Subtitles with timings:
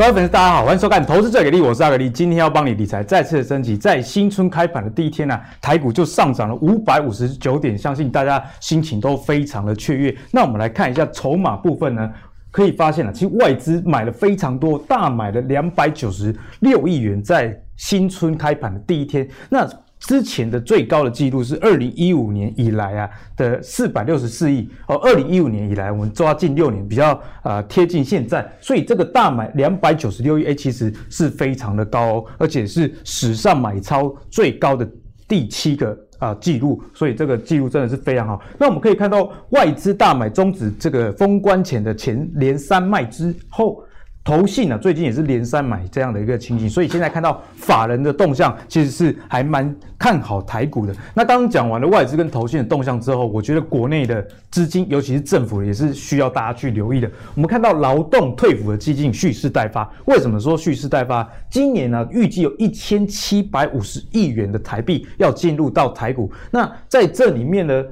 [0.00, 2.08] 各位粉丝，大家好，欢迎收看《投资最给力》，我是阿格力。
[2.08, 10.16] 今天要帮你理财再次升级，在新春开盘的第一天呢、台股就上涨了五百五十九点，相信大家心情都非常的雀跃。
[10.30, 12.10] 那我们来看一下筹码部分呢，
[12.50, 19.28] 可以发现啊，其实外资买了非常多，大买了两百九十六亿元，在新春开盘的第一天。
[19.50, 19.68] 那
[20.10, 34.84] 之前的最高的记录是二零一五年以来啊的四百六十四亿哦，二零一五年以来我们抓近六年比较啊贴近现在，所以这个大买两百九十六亿，哎，其实是非常的高哦，而且是史上买超最高的
[35.28, 38.42] 第七个啊记录，所以这个记录真的是非常好。
[38.58, 43.80] 那我们可以看到外资大买终止这个封关前的前连三卖之后。
[44.22, 50.94] 投信呢，最近也是连三买这样的一个情形，所以现在看到法人的动向，其实是还蛮看好台股的。
[51.14, 57.10] 那刚讲完了外资跟投信的动向之后，我觉得国内的资金，尤其是政府，也是需要大家去留意的。
[57.34, 61.26] 我们看到劳动退抚的基金蓄势待发，为什么说蓄势待发？
[61.48, 67.82] 今年呢，预计有一千七百五十亿元的台币要进入到台股，那在这里面呢？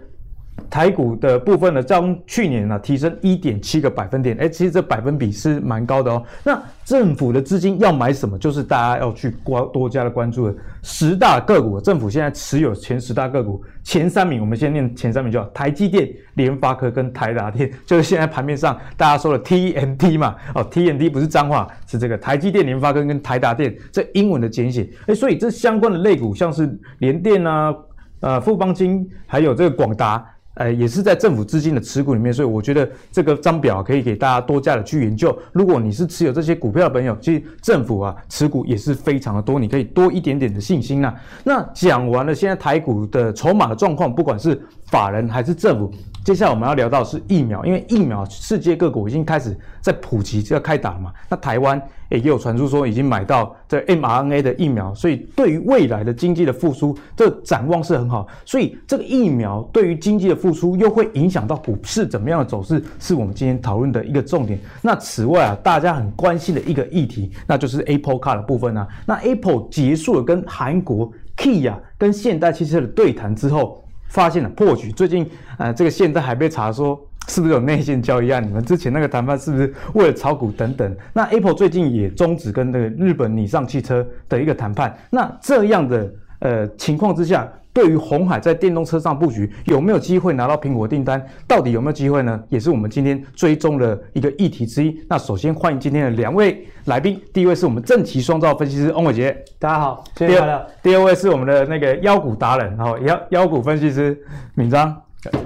[0.71, 6.23] 台股的部分呢，将去年呢提升一点七个百分点，哎，其实这百分比是蛮高的哦。
[6.45, 8.39] 那政府的资金要买什么？
[8.39, 11.81] 就是大家要去关多加的关注的十大个股。
[11.81, 20.37] 政府现在持有前十大个股前三名，我们先念前三名就好：台积电、联发科跟台达电， 就是现在盘面上大家说的 TMT 嘛。
[20.55, 24.89] 哦，TMT 不是脏话，是这个台积电、联发科跟台达电这英文的简写。
[25.07, 27.75] 哎，所以这相关的类股，像是联电啊、
[28.21, 30.25] 呃富邦金，还有这个广达。
[30.59, 35.37] 呃，也是在政府资金的持股里面，所以我觉得这个张表可以给大家多加的去研究。
[35.53, 41.15] 如果你是持有这些股票的朋友，其实政府啊持股也是非常的多，你可以多一点点的信心呐、啊。
[41.45, 45.93] 那讲完了现在台股的筹码的状况，不管是法人还是政府。
[46.25, 51.13] 接下来我们要聊到是疫苗，因为疫苗世界各国已经开始在普及，就要开打了嘛。
[51.29, 51.81] 那台湾
[52.11, 58.27] 也有传出说已经买到这 mRNA 的疫苗，所以对于未来的经济的复苏，这展望是很好。
[58.45, 64.59] 所以这个疫苗对于经济的复苏又会影响到股市怎么样的走势，是我们今天讨论的一个重点。
[64.81, 68.89] 那此外啊，大家很关心的一个议题，那就是 Apple Car 的部分啊。
[69.07, 73.85] 那 Apple 结束了跟韩国 Kia 跟现代汽车的对谈之后。
[74.09, 76.99] 发现了破局，最近呃，这个现在还被查说
[77.29, 78.47] 是不是有内线交易案？
[78.47, 80.97] 你们之前那个谈判是不是为了炒股等等？
[81.13, 84.97] 那 Apple 最近也终止跟那个日本拟上汽车的一个谈判。
[85.11, 86.11] 那这样的
[86.41, 87.51] 呃情况之下。
[87.71, 91.25] 对于红海在电动车上布局有没有机会拿到苹果订单？
[91.47, 92.43] 到底有没有机会呢？
[92.49, 95.01] 也是我们今天追踪的一个议题之一。
[95.09, 100.67] 那首先欢迎今天的两位来宾，第一位是我们正奇双兆分析师翁伟杰，大家好，新年快乐。
[100.83, 104.19] 第二位是我们的那个妖股达人，然后妖妖股分析师
[104.57, 104.93] 闵漳，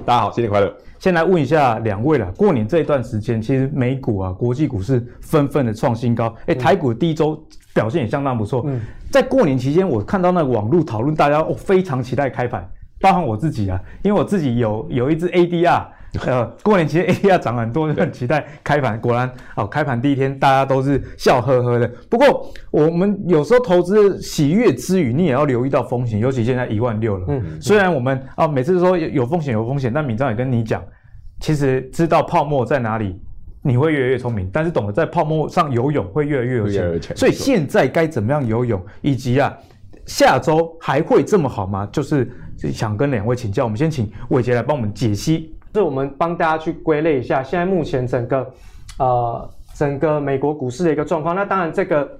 [0.03, 0.73] 大家好，新年快乐。
[0.97, 7.39] 先来问一下两位了，过年这一段时间，其实美股啊，国际股市纷纷的创新高，哎，台股的第一周。
[7.73, 8.63] 表现也相当不错。
[8.67, 8.79] 嗯，
[9.11, 12.67] 在过年期间，我看到那个网络讨论，大家哦非常期待开盘，
[13.01, 15.83] 包含我自己啊，因为我自己有有一只 ADR，
[16.25, 18.99] 呃，过年期间 ADR 涨很多，就很期待开盘。
[19.01, 21.87] 果然哦，开盘第一天大家都是笑呵呵的。
[22.09, 27.25] 不过我们有时候投资喜悦之余，你也要留意到风险，尤其现在一万六了。
[27.29, 30.83] 嗯，虽然我们啊每次说有风险有风险，但闵漳也跟你讲，
[31.39, 33.19] 其实知道泡沫在哪里。
[33.65, 36.67] 你会越来越聪明，但是懂得在泡沫上游泳会越来越有
[36.99, 37.15] 钱。
[37.15, 39.57] 所以现在该怎么样游泳，以及啊，
[40.05, 41.87] 下周还会这么好吗？
[41.89, 42.29] 就是
[42.73, 43.63] 想跟两位请教。
[43.63, 45.55] 我们先请伟杰来帮我们解析。
[45.73, 48.53] 是我们帮大家去归类一下，现在目前整个
[48.99, 51.33] 呃整个美国股市的一个状况。
[51.33, 52.19] 那当然，这个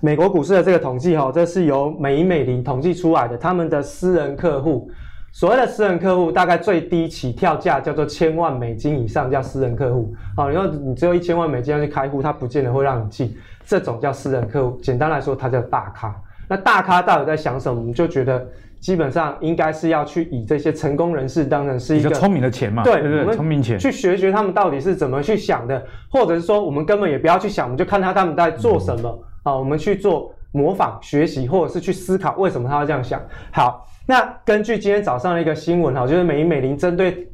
[0.00, 4.90] 美国股市的这个统计哈，这是由美美林统计出来的，他们的私人客户。
[5.32, 10.14] 所谓的私人客户，大概最低起跳价叫做千万美金以上叫私人客户。
[10.36, 13.34] 好，你说你只有一千万美金要去开户，他不见得会让你进，
[13.64, 14.78] 这种叫私人客户。
[14.82, 16.14] 简单来说，他叫大咖。
[16.46, 17.80] 那大咖到底在想什么？
[17.80, 18.46] 我们就觉得
[18.78, 22.82] 基本上应该是要去以这些成功人士当成是一个聪明的钱嘛？
[22.84, 23.78] 对，对对，聪明钱。
[23.78, 29.08] 去学学他们到底是怎么去想的，或者是说我们根本也不要去想，我们就看他他们在做什么
[29.44, 29.58] 啊、嗯？
[29.58, 33.18] 我们去做模仿学习，或者是去思考为什么他要这样想。
[33.50, 33.88] 好。
[34.06, 37.28] 那根据今天早上的一个新闻哈，就是美银美林针对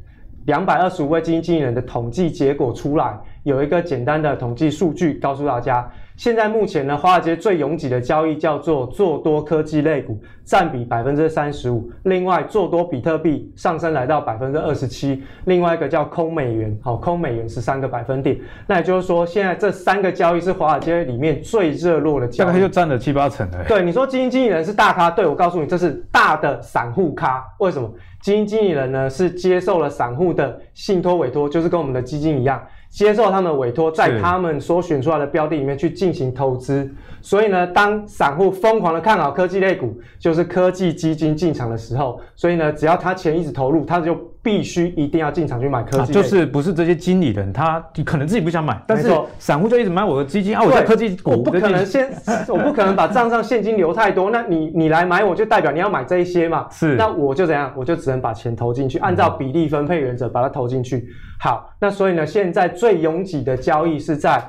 [0.47, 11.89] 两百二十五位基金经理人的统计结果出来，有一个简单的统计数据告诉大家，现在目前呢，华尔街最拥挤的交易叫做做多科技类股，占比百分之三十五。
[12.03, 15.23] 另外，做多比特币上升来到百分之二十七。
[15.45, 18.37] 另外一个叫空美元，好，空美元十三个百分点。
[18.67, 23.65] 那也就是说，现在这三个交易是华尔街里面最热络的交易，大概就占了七八成了。
[23.69, 27.45] 对，你说基金经理人是大咖，对，我告诉你，这是大的散户咖。
[27.61, 27.89] 为什么？
[28.21, 32.61] 基金经理人呢是接受了散户的信托委托，就是跟我们的基金一样。
[32.91, 36.91] 接受他们的委托，在他们所选出来的标的里面去进行投资。
[37.21, 42.19] 所以呢，当散户疯狂的看好科技类股，就是科技基金进场的时候。
[42.35, 44.15] 所以呢，只要他钱一直投入，他就
[44.49, 45.99] 必须一定要进场去买科技。
[45.99, 50.63] 啊，就是不是这些经理人，他可能自己不想买，但是散户就一直买我的基金啊。
[50.63, 52.11] 我在科技股，我不可能先，
[52.49, 54.31] 我不可能把账上现金流太多。
[54.31, 56.67] 那你你来买，我就代表你要买这一些嘛。
[56.71, 57.71] 是，那我就怎样？
[57.77, 61.07] 我就只能把钱投进去，按照比例分配原则把它投进去。
[61.39, 64.43] 好，那所以呢，现在最拥挤的交易是在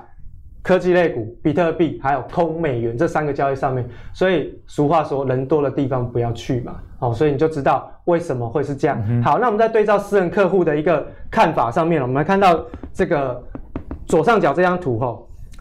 [0.61, 3.88] 科技类股、比特币还有空美元这三个交易上面。
[4.13, 6.75] 所以俗话说，人多的地方不要去嘛。
[7.00, 9.01] 好，所以你就知道为什么会是这样。
[9.07, 13.41] 嗯、好，那我们在对照私人客户的一个看法上面，我们来看到这个
[14.06, 15.17] 左上角这张图哈，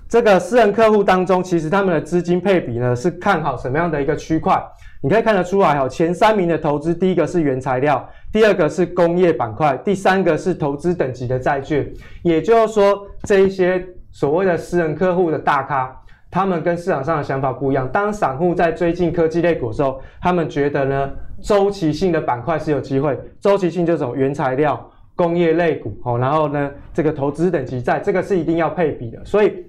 [0.09, 4.61] 这个私人客户当中，其实他们的资金配比呢是看好什么样的一个区块？
[5.00, 11.89] 你可以看得出来哈，前三名的投资，第一个是原材料，第二个是工业板块，第三个是投资等级的债券。
[12.25, 15.95] 也就是说，这一些所谓的私人客户的大咖，
[16.31, 17.89] 他们跟市场上的想法不一样。
[17.89, 21.11] 当散户在追进科技类股的时候，他们觉得呢，
[21.41, 23.19] 周期性的板块是有机会。
[23.41, 29.25] 周期性这种原材料、工业类股哦，然后呢，这个投资等级债，这个是一定要配比的。
[29.25, 29.65] 所以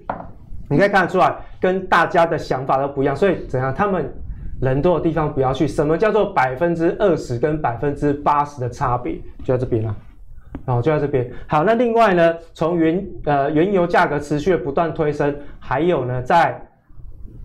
[0.68, 3.14] 你可以看得出来，跟大家的想法都不一样。
[3.14, 4.12] 所以怎样，他们。
[4.60, 5.66] 人多的地方不要去。
[5.66, 9.14] 什么叫做百分之二十跟百分之八十的差别？
[9.42, 9.96] 就在这边了，
[10.70, 11.30] 哦就在这边。
[11.46, 16.60] 好，那另外呢，从原呃原油价格持续的不断推升，还有呢，在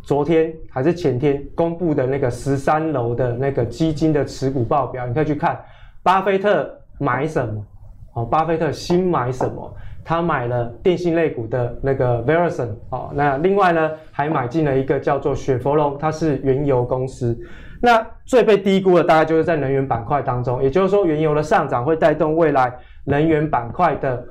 [0.04, 5.60] 昨天还是前天公布的那个十三楼的那个基金的持股报表，你可以去看，
[6.04, 7.66] 巴菲特买什么？
[8.14, 9.76] 哦，巴菲特新买什么？
[10.08, 17.36] 他买了电信类股的那个 Verizon 哦，那另外呢，还买进了一个叫做雪佛龙，它是原油公司。
[17.82, 22.72] 那最被低估的大概就是在能源板块当中，也就是说，原油的上涨会带动未来
[23.06, 24.22] 能源板块的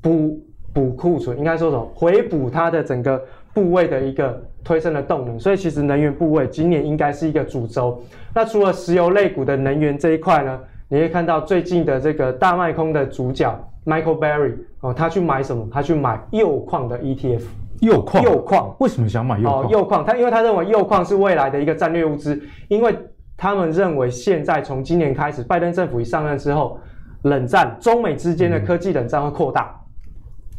[0.00, 0.40] 补
[0.72, 1.92] 补库存，应该说什么？
[1.94, 3.22] 回补它的整个
[3.54, 5.38] 部位的一个推升的动能。
[5.38, 8.02] 所以其实能源部位今年应该是一个主轴。
[8.34, 10.58] 那除了石油类股的能源这一块呢，
[10.88, 13.56] 你会看到最近的这个大卖空的主角。
[13.84, 15.66] Michael Berry 哦，他去买什么？
[15.68, 17.42] 他去买铀矿的 ETF。
[17.80, 18.22] 铀矿？
[18.22, 18.76] 铀矿？
[18.78, 19.64] 为什么想买铀矿？
[19.64, 22.96] 哦，铀矿，他因为他认为铀矿是未来的一个战略物资，因为
[23.36, 26.78] 他们认为现在从今年开始，拜登政府一上任之后，
[27.22, 29.80] 冷战中美之间的科技冷战会扩大，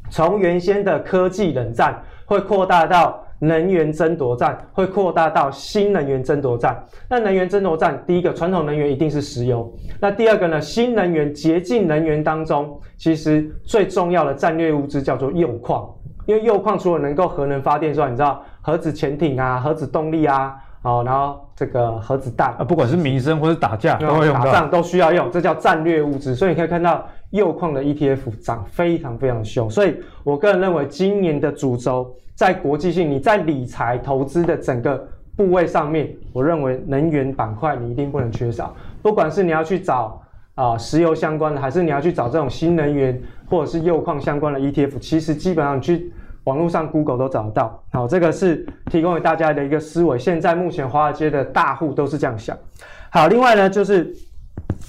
[0.10, 3.20] 从、嗯、原先的科技冷战会扩大到。
[3.40, 6.82] 能源争夺战会扩大到新能源争夺战。
[7.10, 9.70] 那能源争夺战，第一个传统能源一定是石油。
[10.00, 10.62] 那第二个呢？
[10.62, 15.86] 新能源、洁净能源当中，其实最重要的战略物资叫做铀矿。
[16.26, 26.36] 因为铀矿除了能够核能发电之外，你知道核子潜艇啊、核子动力啊，哦，然后这个核子弹啊，不管是民生或是打架都会用到，打仗都需要用，这叫战略物资。
[26.36, 29.70] 所以你可以看到铀矿的 ETF 涨非常非常凶。
[29.70, 32.16] 所以我个人认为，今年的主轴。
[32.36, 35.08] 在国际性，你在理财投资的整个
[35.38, 38.76] 部位上面，我认为能源板块你一定不能缺少。
[39.04, 40.20] 不管是你要去找
[40.56, 46.12] 啊、呃、石油相关的，还是你要去找这种新能源或者是铀矿相关的 ETF，其实基本上你去
[46.46, 47.84] 网络上 Google 都找得到。
[47.92, 50.18] 好，这个是提供给大家的一个思维。
[50.20, 52.58] 现在目前华尔街的大户都是这样想。
[53.10, 54.14] 好，另外呢，就是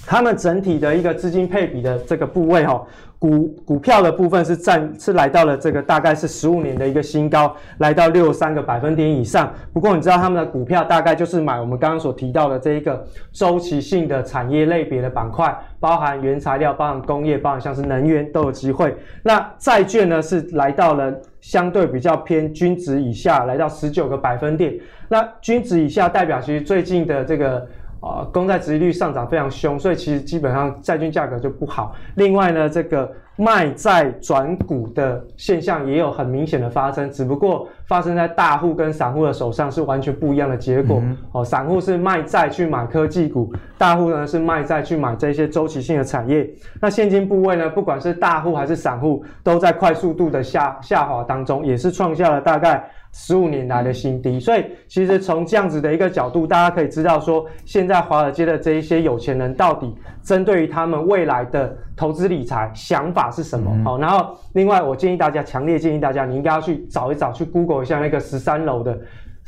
[0.05, 2.85] 他们整体的一个资金配比的这个部位哈。
[3.17, 9.51] 股股票的部分是占是来到了这个大概是十五年的一个新高，来到六三个百分点以上。
[9.73, 18.95] 不过你知道他们的股票大概就是买我们刚刚所提到的这一个周期性的产业类别的板块，包含原材料、包含工业、包含像是能源都有机会。
[19.23, 24.73] 那债券呢是来到了相对比较偏均值以下，来到十九个百分点。
[25.07, 27.67] 那均值以下代表其实最近的这个。
[28.05, 31.95] 啊，公债殖利率上涨非常凶，所以其实基本上债券价格就不好。
[32.17, 40.99] 另外呢，这个卖债转股的现象也有很明显的发生，只不过发生在大户跟散户的手上是完全不一样的结果。
[41.01, 46.47] 嗯、哦，散户是卖债去买科技股，大户呢是卖债去买这些周期性的产业。
[46.79, 52.87] 那现金部位呢，不管是大户还是散户，都在快速度的下下滑当中，也是创下了大概。
[53.17, 54.41] 十五年来的新低。
[54.41, 63.71] 所以其实从这样子的一个角度，大家可以知道说，现在华尔街的这一些有钱人到底针对于他们未来的投资理财想法是什么？
[63.73, 68.99] 嗯、好，然后另外我建议大家，强烈建议大家，你应该要去找一找，去 Google 一下那个十三楼的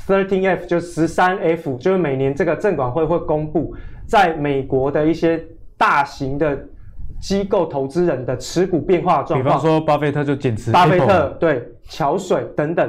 [0.07, 3.75] Thirteen F，就十三 F，就是每年这个证管会会公布
[4.07, 5.43] 在美国的一些
[5.77, 6.57] 大型的。
[7.19, 12.87] 机构投资人的持股变化状况，比方说巴菲特就减持，巴菲特对桥水等等，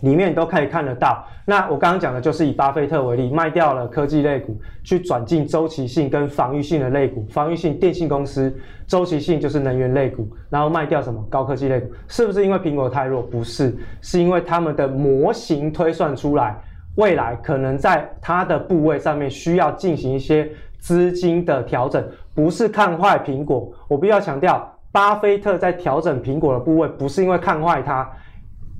[0.00, 1.24] 里面都可以看得到。
[1.44, 8.54] 那我刚刚讲的就是以巴菲特为例，卖掉了科技类股，去转进周期性跟防御性的类股，防御性电信公司，
[8.86, 13.22] 周期性就是能源类股，然后卖掉什么高科技类股，是不是因为苹果太弱？
[13.22, 16.56] 不是，是因为他们的模型推算出来，
[16.96, 20.50] 未来可能在它的部位上面需要进行一些。
[20.84, 28.06] 资金的调整不是看坏苹果，我必须要强调，巴菲特在调整苹果的部位，不是因为看坏它，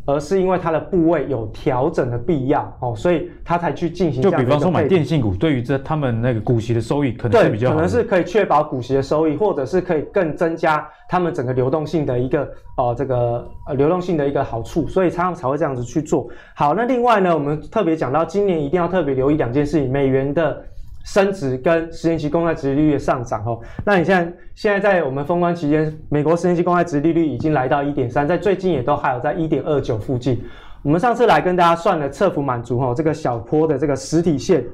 [0.07, 4.23] 而是因为它的部位有调整的必要哦，所以它才去进行。
[4.23, 12.43] 就比方说买电信股，对于这他们那个股息的收益可能是比较好，可能是可以确保股息的收益，或者是可以更增加他们整个流动性的一个
[12.77, 16.29] 哦、呃、这个呃流动性的一个好处，所以他们才会这样子去做。
[16.55, 20.63] 好，那另外呢，我们特别讲到今年一定要特别留意两件事情，美元的。
[21.05, 30.43] 升值跟十年期公债殖利率的上涨哦，那你现在现在在我们封关期间，美国十年期公债殖利率已经来到一点三，在最近也都还有在一点二九附近。
[30.83, 34.65] 我们上次来跟大家算了测幅满足哦，这个小坡的这个实体线、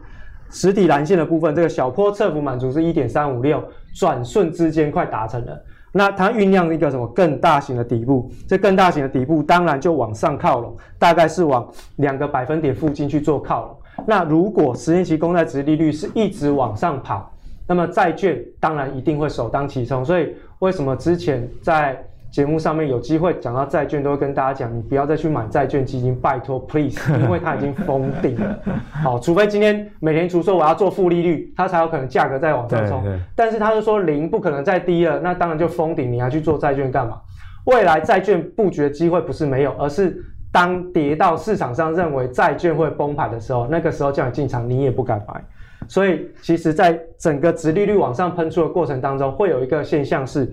[0.51, 3.63] 实体蓝线的部分，这个小坡测幅满足是一点三五六，
[3.95, 5.61] 转瞬之间快达成了。
[5.93, 8.31] 那它酝酿一个什么更大型的底部？
[8.47, 13.77] 这更大型的底部当然就往上靠拢，大概是往两个百分点附近去做靠拢。
[14.07, 17.33] 那如果十年期公债值利率是一直往上跑，
[17.67, 20.05] 那么债券当然一定会首当其冲。
[20.05, 21.97] 所以为什么之前在
[22.31, 28.59] 节目上面有机会讲到债券，都会跟大家讲，你不要再去买债券基金，拜托，please，因为它已经封顶了。
[28.91, 33.03] 好，除非今天美联储说我要做负利率，它才有可能价格再往上冲。
[33.35, 37.21] 但是它就说零不可能再低了，那当然就封顶，你还去做债券干嘛？
[37.67, 40.25] 未来债券布局的机会不是没有，而是。
[40.53, 45.43] 当跌到市场上认为债券会崩盘的时候，那个时候叫你进场，你也不敢买。
[45.89, 50.49] 所以，其实，在整个殖利率往上喷出的过程当中，会有一个现象是，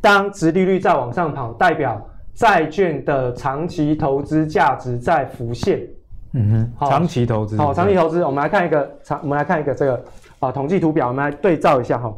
[0.00, 2.04] 当殖利率在往上跑，代表
[2.34, 5.80] 债券的长期投资价值在浮现。
[6.34, 7.56] 嗯哼，好长期投资。
[7.56, 10.04] 好，长期投资，我们来看一个长，我们来看一个这个
[10.40, 12.12] 啊统计图表，我们来对照一下哈。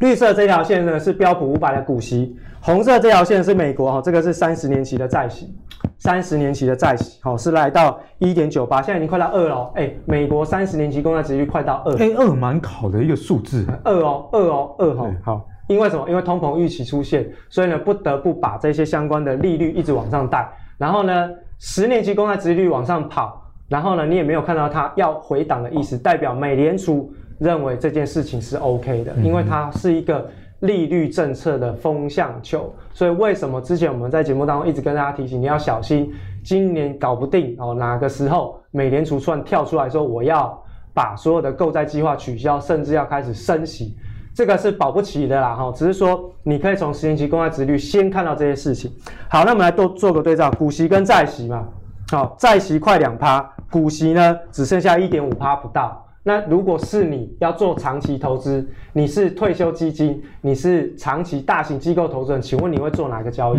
[0.00, 5.54] 绿色这条线呢是标普五百的股息，红色这条线是美国哈，这个是三十年期的债息。
[5.98, 9.70] 三十年期的债息，好，是来到一点九八，现在已经快到二了。
[9.74, 13.66] 哎，美国三十年期公债殖利率快到二，哎，二蛮好的一个数字。
[13.84, 15.48] 二哦，二哦，二哈，好。
[15.66, 16.08] 因为什么？
[16.08, 20.48] 因为通膨预期出现，所以呢，不得不把这些相关的利率一直往上带。
[20.78, 21.28] 然后呢，
[21.58, 30.30] 十年期公债殖利率往上跑，然后呢，你也没有看到它要回档的意思，代表美联储认为这件事情是 OK 的，因为它是一个。
[30.60, 36.12] 利率政策的风向球，所以为什么之前我们在节目当中一直跟大家提醒，你要小心，
[36.42, 40.60] 今年搞不定哦，哪个时候美联储突然跳出来说我要
[40.92, 43.96] 把所有的购债计划取消，甚至要开始升息，
[44.34, 45.70] 这个是保不齐的啦哈。
[45.72, 48.90] 只是说你可以从十年期公债殖率先看到这些事情。
[49.30, 51.68] 好，那我们来多做个对照，股息跟债息嘛，
[52.10, 56.04] 好，债息快两趴，股息呢只剩下一点五趴不到。
[56.28, 63.58] 那如果是你要做长期投资，你是退休基金，你是长期大型机构投资人，请问你会做哪个交易？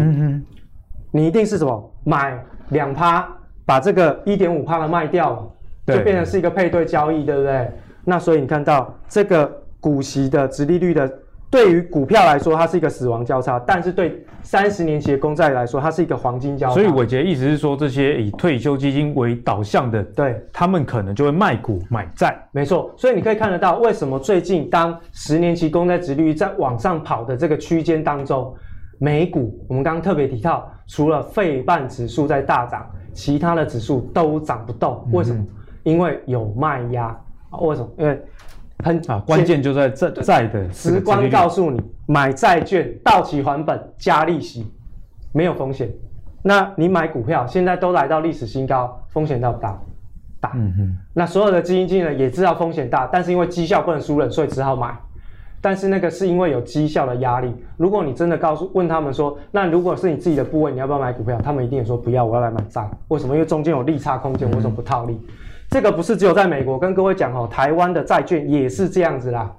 [1.10, 3.28] 你一定是什么买两趴，
[3.66, 5.52] 把这个一点五趴的卖掉，
[5.88, 7.72] 就变成是一个配对交易，对不对？
[8.06, 11.12] 那所以你看到这个股息的殖利率的。
[11.52, 16.74] 对于股票来说，它是一个死亡交叉；但是对三十年期的公债来说，它是一个黄金交叉。
[16.76, 22.38] 所以伟杰意思是说，这些以退休基金为导向的，对，他们可能就会卖股买债。
[22.52, 28.54] 没错，所以你可以看得到，为什么最近当十年期公债殖利率在往上跑的这个区间当中，
[29.00, 35.04] 美股我们刚刚特别提到，除了费半指数在大涨，其他的指数都涨不动。
[35.12, 35.40] 为什么？
[35.40, 35.48] 嗯、
[35.82, 37.06] 因为有卖压
[37.50, 37.58] 啊？
[37.62, 37.90] 为什么？
[37.98, 38.22] 因为
[38.84, 44.66] 很啊，关键就在债债的直观告诉你，买债券到期还本加利息，
[45.34, 45.90] 没有风险。
[46.42, 49.78] 那你买股票现在都来到历史新高，风险大不大？
[50.40, 50.52] 大。
[50.56, 50.98] 嗯哼。
[51.14, 54.98] 那所有的基金经理也知道风险大，但是因为绩效不能输人，所以只好买。
[55.62, 57.54] 但是那个是因为有绩效的压力。
[57.76, 61.38] 如果你真的告诉问他们说，那如果是你自己的部位，你要不要买股票？
[61.42, 62.90] 他们一定也说不要，我要来买债。
[63.10, 63.34] 为什么？
[63.36, 65.14] 因为中间有利差空间，为什么不套利？
[65.14, 65.28] 嗯
[65.70, 69.52] 这个不是只有在美国，跟各位讲哦，台湾的债券也是这样子啦。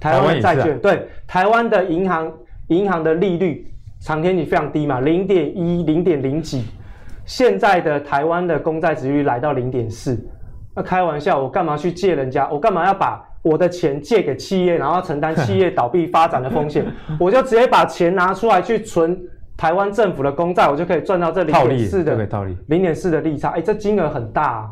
[0.00, 2.32] 台湾的债券，对，台湾的银行
[2.68, 6.64] 银行的利率长天期非常低嘛，零点一、零点零几，
[7.26, 10.18] 现在的台湾的公债殖利率来到零点四，
[10.74, 12.48] 那开玩笑，我干嘛去借人家？
[12.50, 16.86] 我干嘛要把我的钱借给企业，然后承担企业倒闭发展的风险？
[17.20, 19.18] 我就直接把钱拿出来去存
[19.58, 22.16] 台湾政府的公债，我就可以赚到这零点四的
[22.68, 23.50] 零点四的利差。
[23.50, 24.70] 哎，这金额很大啊，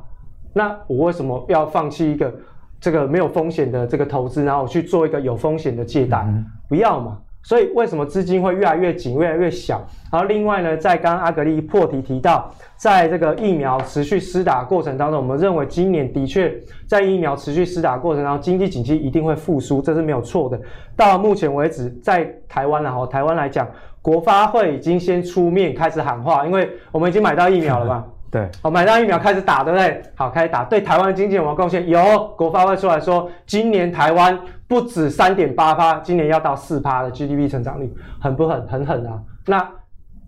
[0.58, 2.34] 那我为什么要放弃一个
[2.80, 6.18] 这个没有风险的这个投资，然后我去做一个有风险的借贷？
[6.26, 7.16] 嗯、不要嘛。
[7.44, 9.80] 所以为什么资金会越来越紧、越来越小？
[10.12, 16.52] 然后另外呢，在刚刚阿格丽破题提到，在这个疫苗持续施打过程当中，我们认为今年的确
[16.86, 20.60] 在疫苗持续施打过程当中，经济景气一定会复苏，这是没有错的。
[20.96, 23.66] 到目前为止，在台湾然后台湾来讲，
[24.02, 28.04] 国发会已经先出面开始喊话，因为我们已经买到疫苗了嘛。
[28.30, 30.02] 对，好，买到疫苗开始打，对不对？
[30.14, 31.88] 好，开始打，对台湾经济有没有贡献？
[31.88, 32.00] 有，
[32.36, 38.66] 国发会出来说，今年台湾不止三点八趴，今年要到四趴的 GDP 成长率，狠不狠？
[38.66, 39.18] 很狠啊！
[39.46, 39.66] 那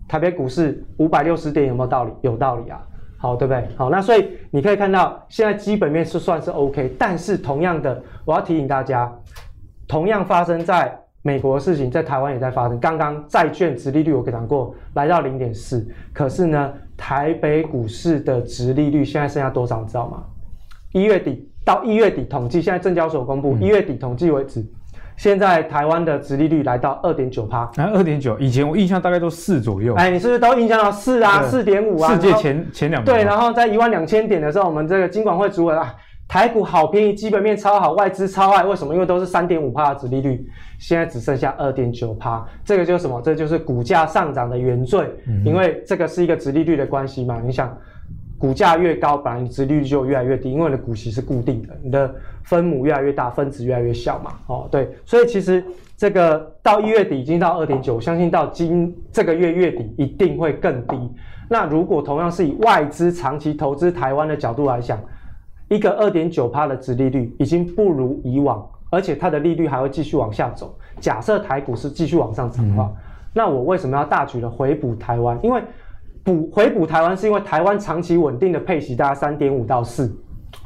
[0.07, 2.11] 台北股市五百六十点有没有道理？
[2.21, 2.81] 有道理啊！
[3.17, 3.67] 好，对不对？
[3.77, 9.11] 好，那所以你可以看到，现在基本面是算是 OK，但是同样的，我要提醒大家，
[9.87, 10.97] 同样发生在。
[11.23, 12.79] 美国的事情在台湾也在发生。
[12.79, 19.81] 刚刚债券殖利率我给讲过，来到零点四，可是呢，台北股市的值利率现在剩下多少？
[19.81, 20.21] 你知道吗？
[20.93, 24.63] 一月底到一月底统计，现在证交所公布一、嗯、月底统计为止，
[25.17, 27.61] 现在台湾的值利率来到二点九趴。
[27.61, 29.95] 啊，二点九，以前我印象大概都四左右。
[29.95, 31.41] 哎，你是不是都印象到四啊？
[31.41, 32.13] 四点五啊？
[32.13, 33.11] 世界前前两名。
[33.11, 35.95] 对，然后在一万两千点的时候，我们这个金管会主委啊。
[36.31, 38.93] 台股好便宜，基本面超好，外资超爱，为什么？
[38.93, 43.21] 因为都是三点五帕的殖利率，现在只剩下二点九帕，这个就是什么？
[43.21, 47.41] 这就是股价上涨的原罪，嗯、因为这个是一个殖利率的关系嘛。
[47.45, 47.77] 你想，
[48.37, 54.31] 股价越高，本来你殖利率就越来越低，因为你的股息是固定的，你的分母越来越大，分子越来越小嘛。
[54.47, 55.61] 哦，对，所以其实
[55.97, 60.97] 这个到一月底已经到二点九，我相信到今这个月月底一定会更低。
[61.49, 64.97] 那如果同样是以外资长期投资台湾的角度来讲，
[65.71, 70.77] 一个二点九趴的值利率已经不如以往，而且它的利率还会继续往下走。
[70.99, 72.95] 假设台股是继续往上涨的话，嗯、
[73.33, 75.39] 那我为什么要大举的回补台湾？
[75.41, 75.63] 因为
[76.25, 80.13] 补回补台湾是因为台湾长期稳定的配息大概三点五到四。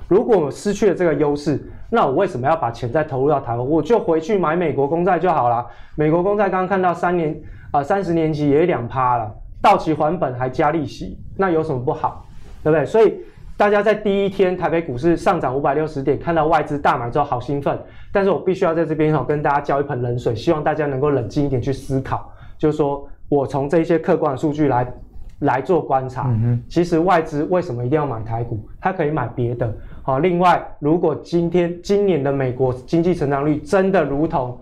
[0.07, 3.63] 如果我失去了这个优势，那我为什么要把钱再投入到台湾？
[3.63, 5.63] 我就回去买美国公债就好了。
[5.95, 9.31] 美国公债刚刚看到三年啊三十年期也两趴了，
[9.62, 12.25] 到期还本还加利息，那有什么不好？
[12.63, 12.83] 对不对？
[12.83, 13.13] 所以。
[13.57, 17.79] 大家在第一天台北股市上涨五百六十点，看到外资大买之后好兴奋，
[18.12, 24.93] 但是我必须要在这边跟大家浇一盆冷水，希望大家能够冷静一点去思考，就是说我从这些客观的数据来
[25.39, 28.60] 来做观察，嗯、其实外资为什么一定要买台股？
[28.82, 29.73] 它可以买别的。
[30.03, 34.60] 好，另外如果今天今年的美国经济成长率真的如同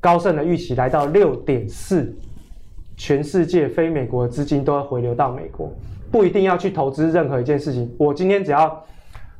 [0.00, 2.10] 高盛的预期来到六点四，
[2.96, 5.70] 全世界非美国的资金都会回流到美国。
[6.12, 7.90] 不一定要去投资任何一件事情。
[7.98, 8.84] 我今天只要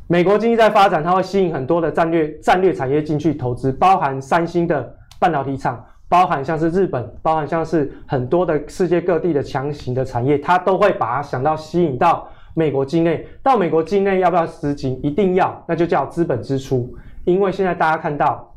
[0.09, 13.27] 美国经济在发展，它会吸引很多的战略战略产业进去投资，包含三星的半导体厂，包含像是日本，包含像是很多的世界各地的强型的产业，它都会把它想到吸引到美国境内。
[13.43, 14.99] 到美国境内要不要资金？
[15.03, 16.93] 一定要，那就叫资本支出。
[17.25, 18.51] 因为现在大家看到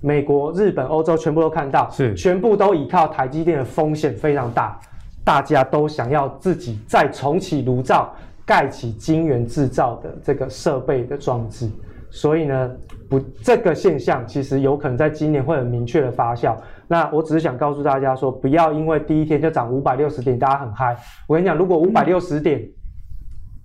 [0.00, 4.80] 美国、日本、欧洲全部都看到，是全部都依靠台积电的风险非常大。
[5.24, 8.12] 大家都想要自己再重启炉灶，
[8.44, 11.70] 盖起晶圆制造的这个设备的装置，
[12.10, 12.70] 所以呢，
[13.08, 16.56] 不，这个现象其实有可能在今年会很明确的发酵。
[16.88, 20.96] 那我只是想告诉大家说，不要因为第一天就涨五百六十点，大家很嗨。
[21.26, 22.60] 我跟你讲，如果五百六十点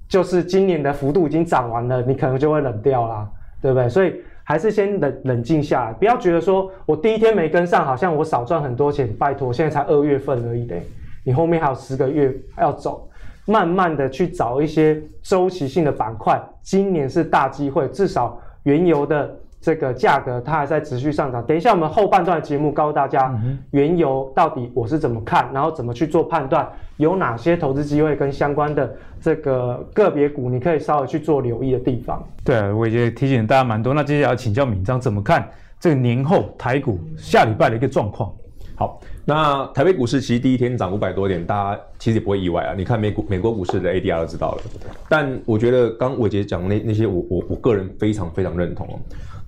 [0.07, 3.27] 就是今年的幅度已经涨完了，你可能就会冷掉啦，
[3.61, 3.89] 对不对？
[3.89, 9.11] 所以还是先冷冷静下来，不要觉得说我第一天没跟上，好像我少赚很多钱。
[9.17, 10.83] 拜托，现在才二月份而已嘞。
[11.27, 13.05] 你后面还有十个月要走，
[13.45, 16.41] 慢慢的去找一些周期性的板块。
[16.61, 21.45] 今年是大机会，至少原油的这个价格它还在持续上涨。
[21.45, 23.37] 等一下我们后半段的节目告诉大家，
[23.71, 32.25] 原油到底我是怎么看，然后怎么去做判断，有哪些投资机会跟相关的这个个别股，你可以稍微去做留意的地方。
[32.45, 33.93] 对啊，我也提醒大家蛮多。
[33.93, 35.45] 那接下来要请教闵漳怎么看
[35.77, 38.31] 这个年后台股下礼拜的一个状况？
[38.77, 39.01] 好。
[39.25, 42.73] 那台北股市其实第一天涨五百多点，大家其实也不会意外啊。
[42.77, 44.61] 你看美股、美国股市的 ADR 都知道了。
[45.09, 48.99] 但我觉得刚伟杰讲的那那些我，我我我个人非常非常认同哦。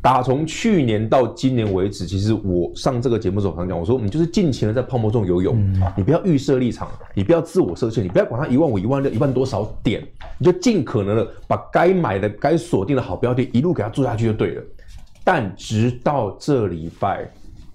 [0.02, 10.02] 打从去年到今年为止，其实我上这个节目的时候常讲，我说你就是尽情的在泡沫中游泳，嗯、你不要预设立场，你不要自我设限，你不要管它一万五、一万六、一万多少点，
[10.38, 14.64] 你就尽可能的把该买的、该锁定的好标的一路给它做下去就对了。
[15.24, 17.30] 但直到这礼拜。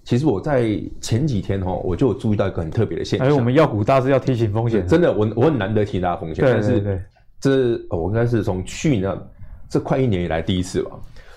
[0.04, 3.26] 其实我在前几天哈，我就有注意到一个很特别的现象。
[3.26, 6.44] 哎，我们要股大师要提醒风险，真的，我我很难得提大家风险。
[6.44, 7.02] 对对对，对
[7.40, 9.18] 这是我应该是从去年
[9.68, 10.90] 这快一年以来第一次吧。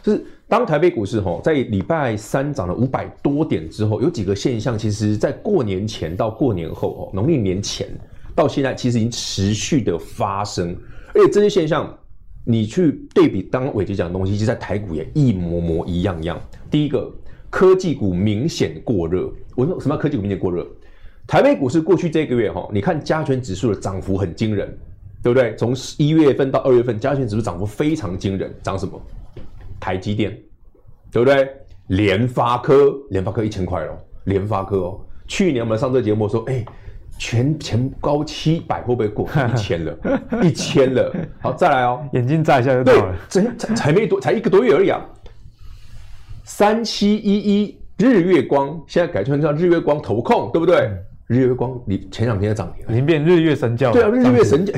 [0.03, 7.88] 就是当台北股市哈在礼拜三涨了五百多点之后，有几个现象，其实在过年前到过年后哦，农历年前
[8.36, 10.75] 到现在，其实已经持续的发生，
[11.15, 11.97] 而且这些现象。
[12.49, 16.39] 你去对比刚刚伟杰讲的东西，其实在台股也一模模一样样。
[16.71, 17.12] 第一个，
[17.58, 19.28] 科技股明显过热。
[19.56, 20.63] 我说什么科技股明显过热？
[21.26, 24.78] 台北股市过去这个月哈，你看加权指数的涨幅很惊人，
[25.24, 25.56] 对不对？
[25.56, 28.54] 从一月份到二月份，加权指数涨幅非常惊人。
[28.62, 29.02] 涨什么？
[29.80, 30.38] 台积电，
[31.12, 31.50] 对不对？
[31.88, 35.02] 联发科，联发科一千块哦，联发科哦。
[35.26, 36.63] 去年我们上这个节目说，哎。
[37.20, 39.98] 全前高七百会不会过一千了？
[40.43, 43.15] 一千了，好，再来哦，眼睛眨一下就到了。
[43.28, 45.04] 对，才才没多，才一个多月而已啊。
[46.48, 50.78] 三七一一日月光，现在改成叫日月光投控，对不对？
[50.78, 53.94] 嗯、日月光，你前两天的涨停，已经变日月神教了。
[53.94, 54.74] 对啊，日月神教，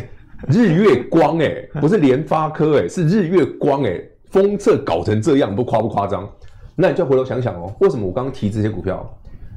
[0.48, 6.28] 日月光哎、欸， 不是联发科哎、欸，是日月光哎、欸，封测搞成这样，不夸不夸张？
[6.76, 9.08] 那你就回头想想哦，为什么我刚刚提这些股票？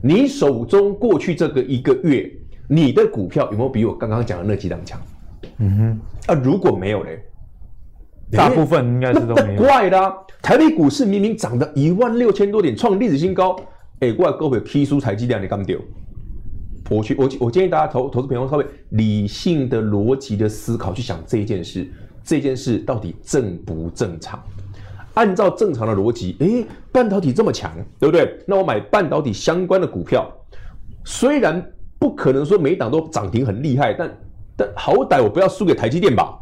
[0.02, 2.30] 你手中过去这个一个月。
[2.68, 4.98] 你的股票有没有比我刚刚讲的那几档强？
[5.58, 7.22] 嗯哼，啊，如果没有嘞，
[8.32, 9.62] 大部分应该是都没有。
[9.62, 13.54] 怪的、啊，台北股市明明涨的一万六千多点，创历史新高，
[14.00, 15.78] 哎、欸，怪各位 K 书台积电你干掉？
[16.90, 21.86] 我去，我我建议大家投投资朋友稍微理性的逻辑的思考去想这件事，
[22.24, 24.42] 这件事到底正不正常？
[25.14, 28.38] 按照正常的逻辑，哎、欸，半导体这么强，对不对？
[28.46, 30.30] 那我买半导体相关的股票，
[31.04, 31.64] 虽然。
[31.98, 34.10] 不可能说每档都涨停很厉害，但
[34.56, 36.36] 但好歹我不要输给台积电吧？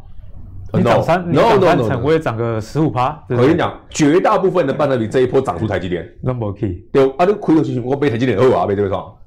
[0.73, 3.21] 你涨三，你涨三成，我也涨个十五趴。
[3.29, 6.09] 我跟你讲，绝大部分的半导体这一波涨出台积电。
[6.21, 9.17] 那么 key 对啊，都亏了去，我被台积电二啊，被这个错，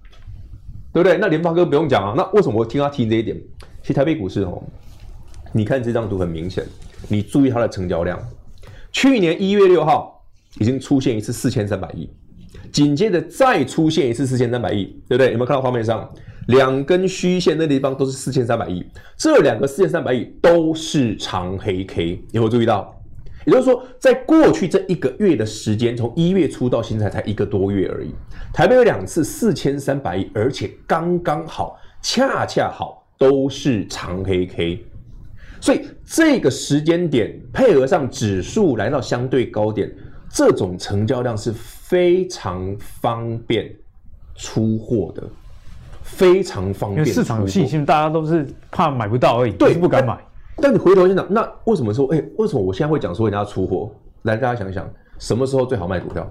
[0.93, 1.19] 对不对？
[1.19, 2.15] 那联发科不用讲啊。
[2.17, 3.37] 那为什么我听他提这一点？
[3.83, 4.63] 其实台北股市哦，
[5.53, 6.65] 你看这张图很明显，
[7.09, 8.19] 你注意它的成交量，
[8.91, 10.25] 去年一月六号
[10.59, 12.09] 已经出现一次四千三百亿。
[12.73, 15.33] 紧接着再出现一次四千三百亿，对不对？
[15.33, 16.09] 有没有看到画面上
[16.47, 18.85] 两根虚线那地方都是四千三百亿？
[19.17, 23.01] 这两个四千三百亿都是长黑 K，有没有注意到？
[23.47, 28.15] 也就是说，在过去这一个月的时间，从一月初到现在才一个多月而已，
[28.53, 34.85] 台北有两次四千三百亿，而且刚刚好，恰恰好都是长黑 K，
[35.61, 39.95] 所以这个时间点配合上指数来到相对高点，
[40.31, 41.55] 这种成交量是。
[41.87, 43.71] 非常方便
[44.35, 45.23] 出货的，
[46.05, 47.05] 非常方便。
[47.05, 50.17] 市场有信心，大家都是怕买不到而已，对，不敢买。
[50.59, 53.90] 但你回头想想，那为什么说，哎、欸，为什么我现在会讲说人家出货？
[54.23, 54.88] 来，大家想想，
[55.19, 56.25] 什么时候最好卖股票？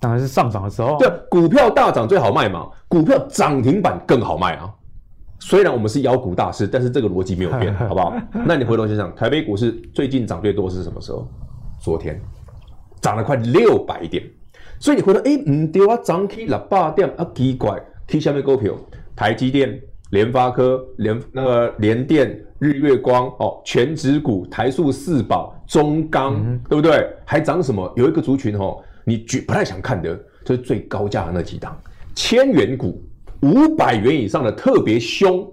[0.00, 0.98] 当然是上涨的时候。
[0.98, 4.70] 对，股票大涨最好卖嘛，股票涨停板更好卖啊。
[5.40, 8.12] 虽然我们是妖股大师，但是这个逻辑没有变， 好不好？
[8.44, 11.26] 那你回头想想，台北股市最近涨最多是什么时候？
[11.80, 12.20] 昨天
[13.00, 14.22] 涨了快六百点。
[14.80, 18.74] 所以你回头，哎，唔对啊，涨起六百点啊，奇怪，去下面股票，
[19.14, 19.78] 台积电、
[20.10, 27.06] 联发科、联那个联电、日月光哦，全指股、台塑四宝、中钢，嗯、对不对？
[27.26, 27.92] 还涨什么？
[27.96, 31.78] 有一个族群哦，你绝不太想看的，就是最高价的那几档，
[32.14, 32.98] 千元股、
[33.42, 35.46] 五百元以上的特别凶，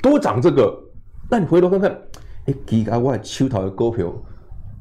[0.00, 0.74] 都涨这个。
[1.30, 1.90] 那你回头看看，
[2.46, 4.10] 哎，奇怪，我手头的股票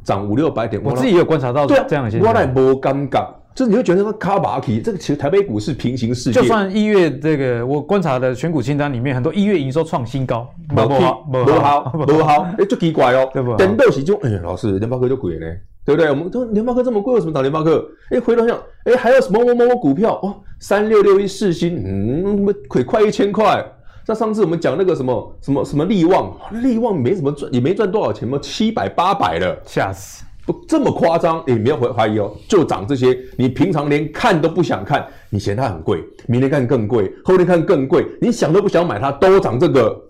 [0.05, 3.27] 涨五六百点，我自己也有观察到这样的现象，我来无尴尬。
[3.55, 10.87] 就是你会觉得说卡巴奇这个其实台北股市平行世界，就算一月这个我观察的选股清单里面，很多一月营收创新高，不好，
[11.29, 13.29] 不好，不好， 哎，就奇怪哦？
[13.57, 15.45] 等到时就哎，老师联发科就贵呢，
[15.83, 16.09] 对不对？
[16.09, 17.85] 我们说联发科这么贵，为什么涨联发科？
[18.11, 23.65] 哎，回头想，哎，还有什么某某某股票哦，三六六一世芯，嗯，亏快一千块。
[24.07, 30.23] 那上次我们讲那个什么什么什么利旺，利旺没什么赚，也没赚多少钱嘛，七百八百了，吓死。
[30.67, 40.01] 这么夸张，你不要怀怀疑哦，就涨这些，你平常连看都不想看，你嫌它很贵，明天看更贵，后天看更贵，你想都不想买它，都涨这个，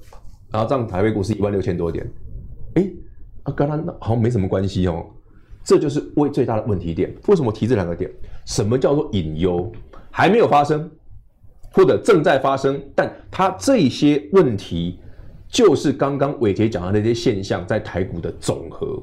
[0.52, 2.10] 然后这样台北股市一万六千多点，
[2.75, 2.89] 哎，
[3.43, 5.06] 啊，跟它好像没什么关系哦，
[5.63, 7.13] 这就是为最大的问题点。
[7.28, 8.10] 为什么提这两个点？
[8.45, 9.71] 什么叫做隐忧？
[10.10, 10.89] 还没有发生，
[11.71, 14.99] 或者正在发生，但它这些问题
[15.47, 19.02] 就是刚刚伟杰讲的那些现象在台股的总和。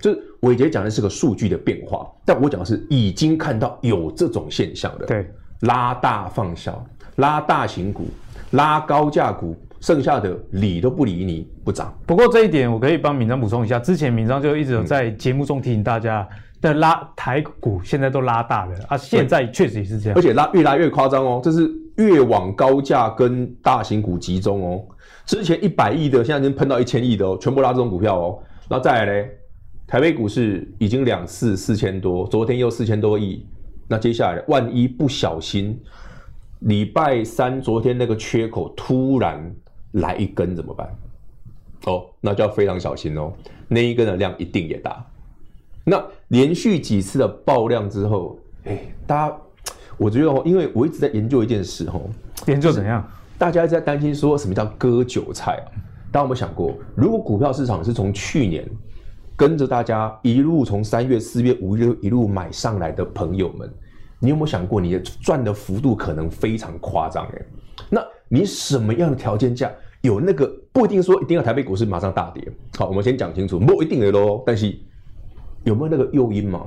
[0.00, 5.06] 就是伟杰讲的是个数据的变化，但我讲的是已经看到有这种现象的。
[5.06, 5.26] 对，
[5.60, 6.84] 拉大放小，
[7.16, 8.06] 拉大型股，
[8.50, 11.94] 拉高价股，剩下的理都不理你，不涨。
[12.06, 16.28] 不过这一点我可以帮敏章补充一下，之前敏章就一直有在节目中提醒大家，
[16.60, 24.84] 的拉台股现在都拉大了啊，现在确实也是这样，而且拉越拉越夸张哦，这是越往高价跟大型股集中哦。
[25.24, 28.38] 之前一百亿的，现在已经喷到一千亿的哦，全部拉这种股票哦。
[28.68, 29.30] 然后再来嘞，
[29.94, 33.46] 台北股市已经两次四千多，昨天又四千多亿。
[33.86, 35.80] 那接下来，万一不小心，
[36.62, 39.54] 礼拜三昨天那个缺口突然
[39.92, 40.92] 来一根怎么办？
[41.84, 43.32] 哦，那就要非常小心哦。
[43.68, 45.06] 那一根的量一定也大。
[45.84, 49.36] 那连续几次的爆量之后，哎，大家，
[49.96, 52.02] 我觉得哦，因为我一直在研究一件事哦，
[52.48, 53.08] 研究怎样？
[53.38, 55.70] 大家一直在担心说什么叫割韭菜啊？
[56.10, 58.68] 大家有没有想过，如果股票市场是从去年
[59.36, 63.72] 跟着大家一路从三月、四月、五月一路买上来的朋友们，
[64.18, 67.26] 你有没有想过，你的赚的幅度可能非常夸张？
[67.26, 67.42] 哎，
[67.90, 72.52] 那你什么样的条件下有那个不一定说一定要台北股市马上大跌？
[72.76, 74.42] 好，我们先讲清楚，不一定的喽。
[74.46, 74.74] 但是
[75.64, 76.66] 有没有那个诱因嘛？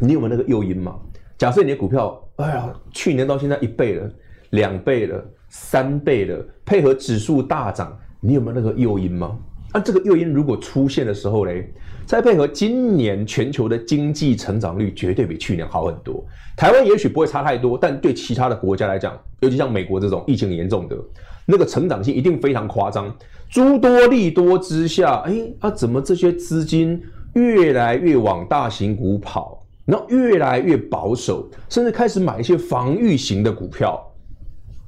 [0.00, 0.96] 你有没有那个诱因嘛？
[1.38, 4.10] 假设你的股票，哎呀，去年到现在一倍了，
[4.50, 5.24] 两倍了。
[5.48, 9.38] 三倍了配合指数大涨，你有没有那个诱因吗？
[9.76, 11.70] 那、啊、这个诱因如果出现的时候嘞，
[12.06, 16.24] 再配合今年全球的经济成长率绝对比去年好很多。
[16.56, 20.96] 台湾也许不会差太多，但对其他的国家来讲，尤其像美国这种疫情严重的，
[21.44, 23.14] 那个成长性一定非常夸张。
[23.50, 26.98] 诸多利多之下，哎，啊，怎么这些资金
[27.34, 34.02] 越来越往大型股跑，然后越来越保守，甚至开始买一些防御型的股票？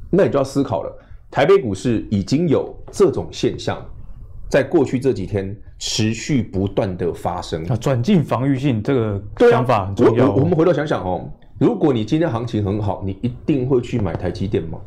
[0.09, 0.91] 那你就要思考了，
[1.31, 3.85] 台北股市已经有这种现象，
[4.49, 7.63] 在过去这几天持续不断的发生。
[7.67, 10.31] 啊，转进防御性这个想法很重要。
[10.31, 14.79] 我我们回头想想哦，如果你今天行情很好，你一定会去买台积电吗？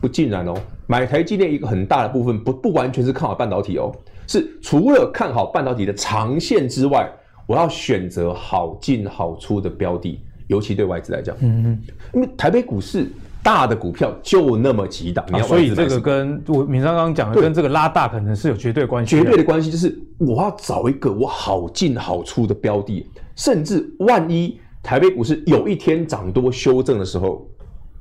[0.00, 0.54] 不尽然哦，
[0.86, 3.90] 买台积电一个很大的部分不不完全是看好半导体哦，
[4.26, 7.10] 是除了看好半导体的长线之外，
[7.46, 11.82] 我要选择好进好出的标的，尤其对外资来讲，嗯嗯，
[12.14, 13.06] 因为台北股市。
[13.46, 19.16] 大的股票就那么几档，啊、所以这个跟我敏章刚刚讲的，跟这个拉大可能是有绝对关系。
[19.16, 23.06] 绝对的关系就是我要找一个我好进好出的标的，
[23.36, 27.48] 甚至万一台北股市有一天涨多修正的时候，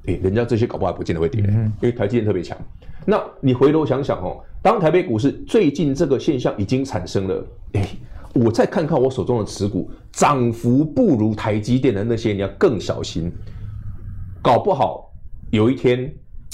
[0.08, 2.58] 诶，人家这些搞不好不见得会跌，嗯、因为台积电特别强。
[3.05, 7.88] 那你回头想想哦，当台北股市最近这个现象已经产生了，诶，
[8.34, 13.31] 我再看看我手中的持股，涨幅不如台积电的那些，你要更小心，
[14.41, 15.05] 搞不好。
[15.56, 16.13] 有一天，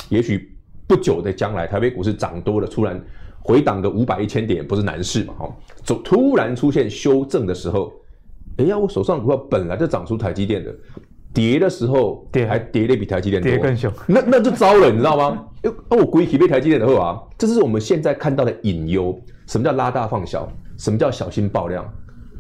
[0.10, 0.56] 也许
[0.88, 3.04] 不久的将来，台北股市涨多了，突然
[3.40, 5.34] 回档个五百一千点，不是难事嘛？
[5.40, 7.92] 哈，走突然出现修正的时候，
[8.58, 10.72] 哎呀，我手上股票本来就涨出台积电的，
[11.34, 15.48] 跌的时候跌还跌的比台积电多，跌更凶，那那就糟了，你知道吗？
[15.90, 19.20] 哦，我故意被台积电的后啊，这是我们现在看到的隐忧。
[19.48, 20.48] 什么叫拉大放小？
[20.78, 21.84] 什么叫小心爆量？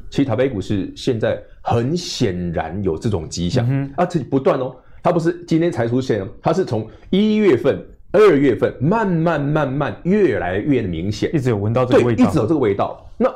[0.09, 4.75] 其实台北股市现在很显然有这种迹象，嗯、哼啊，这不断哦。
[5.03, 13.09] 它不是今天才出现，它是从一月份、二月份慢慢慢慢越来越明显，一直有闻到这个味道，对，一直有这个味道。
[13.17, 13.33] 那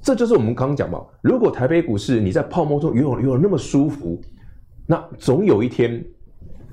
[0.00, 4.20] 这就是我们刚刚讲嘛，如果台北股市你在泡沫中游泳游泳那么舒服，
[4.86, 6.04] 那总有一天，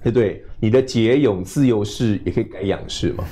[0.04, 0.44] 对不对？
[0.60, 3.24] 你的节泳自由式也可以改仰式嘛？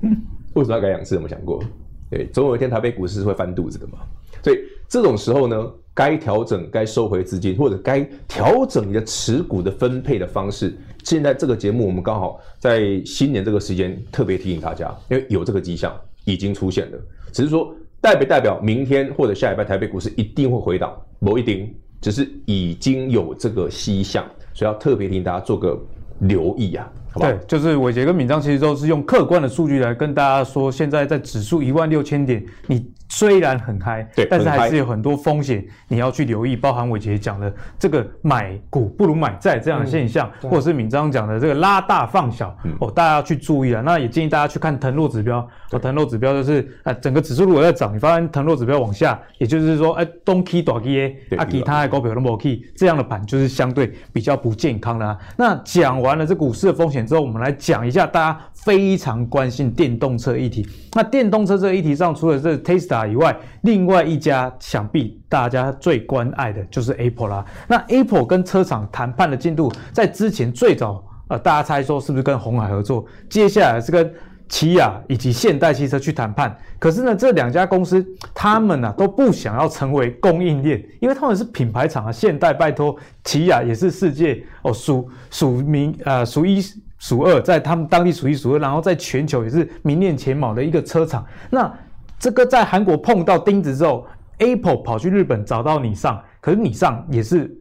[0.54, 1.14] 为什么要改仰式？
[1.14, 1.62] 有没有想过？
[2.10, 3.98] 对，总有一天台北股市是会翻肚子的嘛？
[4.42, 4.58] 所以
[4.88, 5.72] 这种时候呢？
[5.94, 10.72] 该调整、该收回资金，或者该调整你的持股的分配的方式。
[11.02, 15.92] 现在这个节目，我们刚好在新年这个时间特别提醒大家，因为有这个迹象
[16.24, 16.98] 已经出现了。
[17.32, 20.96] 只是说，代不代表明天或者下礼拜台北股市一定会回档？
[21.18, 24.24] 某一定，只是已经有这个迹象，
[24.54, 25.76] 所以要特别提醒大家做个
[26.20, 26.88] 留意啊。
[27.14, 32.92] 对，就是伟杰跟敏章其实都是用客观的数据来跟大家说，现在在指数一万六千点，你。
[33.10, 43.80] 虽然很嗨，对，但是还是有很多风险，你要去留意，包含伟杰讲的这个买股不如买债这样的现象，嗯、或者是敏章讲的这个拉大放小，嗯、哦，大家要去注意啊。
[43.82, 45.40] 那也建议大家去看腾落指标，
[45.70, 55.16] 对哦，腾落指标就是啊，整个指数如果在涨，你发现腾落指标往下，也就是说，哎，东 K 大 K 啊，其他的股票都没 K，这样的盘就是相对比较不健康的啊。
[55.34, 60.66] 那讲完了这股市的风险之后，我们来讲一下大家非常关心电动车议题。
[60.92, 67.44] 那电动车这个议题上，除了这 Tesla 以外，另外一家想必大家最关爱的就是 Apple 啦。
[67.66, 73.04] 那 Apple 跟车厂谈判的进度，在之前最早呃，大家猜说是不是跟红海合作？
[73.28, 74.10] 接下来是跟
[74.48, 76.56] 起亚以及现代汽车去谈判。
[76.78, 82.12] 可是呢，这两家公司他们呢、啊、都不想要成为供应链，因为他们是品牌厂啊。
[82.12, 86.62] 现代拜托，起亚也是世界哦数数名呃数一
[86.98, 91.24] 数二，在他们当地数一数二，然后在全球也是名列前茅的一个车厂。
[91.50, 91.72] 那
[92.18, 94.06] 这个在韩国碰到钉子之后
[94.38, 97.54] ，Apple 跑去日本找到你上，可是你上也是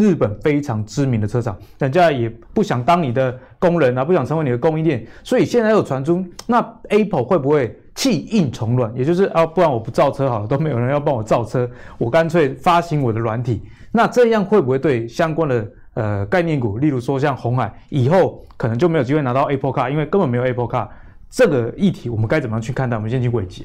[0.00, 8.90] 日本非常知名的车厂，人家也不想当你的工人啊，不想成为你的供应链，所以现在有传出，那 Apple 会不会弃硬从软？
[8.96, 20.88] 也就是啊，不然我不造车好了，都没有人要帮我造车，我干脆发行我的软体，那这样会不会对相关的呃概念股，例如说像红海，以后可能就没有机会拿到 Apple Car，因为根本没有 Apple Car。
[21.28, 22.96] 这个议题我们该怎么样去看待？
[22.96, 23.64] 我们先去伟捷。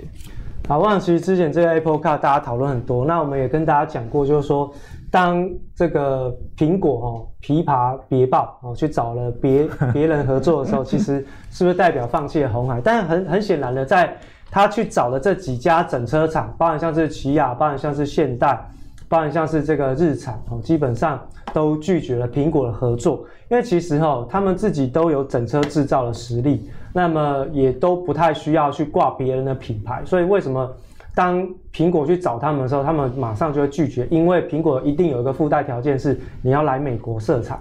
[0.67, 4.71] 好，我想其实之前这个 Apple Car 大家讨论很多，那我们也跟大家讲过，就是说
[5.15, 7.07] 当这个苹果哦
[7.41, 12.81] 琵琶别抱哦去找了别 别人合作的时候，其实是不是代表放弃了红海？
[12.81, 14.13] 但很很显然的，在
[14.51, 18.59] 他去找的这几家整车厂，包含像是起亚，包含像是现代，
[19.07, 21.17] 包含像是这个日产哦，基本上
[21.53, 26.69] 都拒绝了苹果的合作，因为其实哦他们自己都有整车制造的实力。
[26.97, 30.69] 那么也都不太需要去挂别人的品牌，所以为什么
[31.15, 34.05] 当苹果去找他们的时候，他们马上就会拒绝？
[34.11, 37.59] 因为苹果一定有一个附带条件是你要来美国设厂，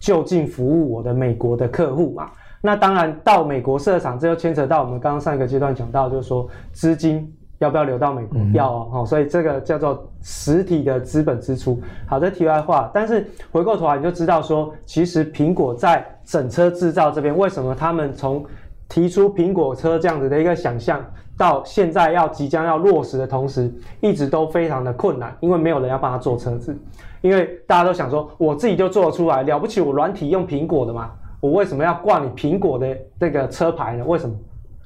[0.00, 2.30] 就近服务我的美国的客户嘛。
[2.60, 7.32] 那当然到美国设厂，这又牵扯到我们刚刚上一个阶段讲到，就是说资金。
[7.58, 8.40] 要不要留到美国？
[8.52, 11.80] 要哦，好，所以这个叫做实体的资本支出。
[12.08, 18.44] 好的，题外话，但是回过头来你就知道说，其实苹果在整车制造这边，为什么他们从
[18.92, 21.02] 提出苹果车这样子的一个想象，
[21.34, 26.76] 到现在要即将要落实的同时，一直都非常的困难，因为没有人要帮他做车子，
[27.22, 34.04] 因为大家都想说，我自己就做得出来，了不起，我软体用苹果的嘛，我为什么要挂你苹果的这个车牌呢？
[34.06, 34.36] 为什么？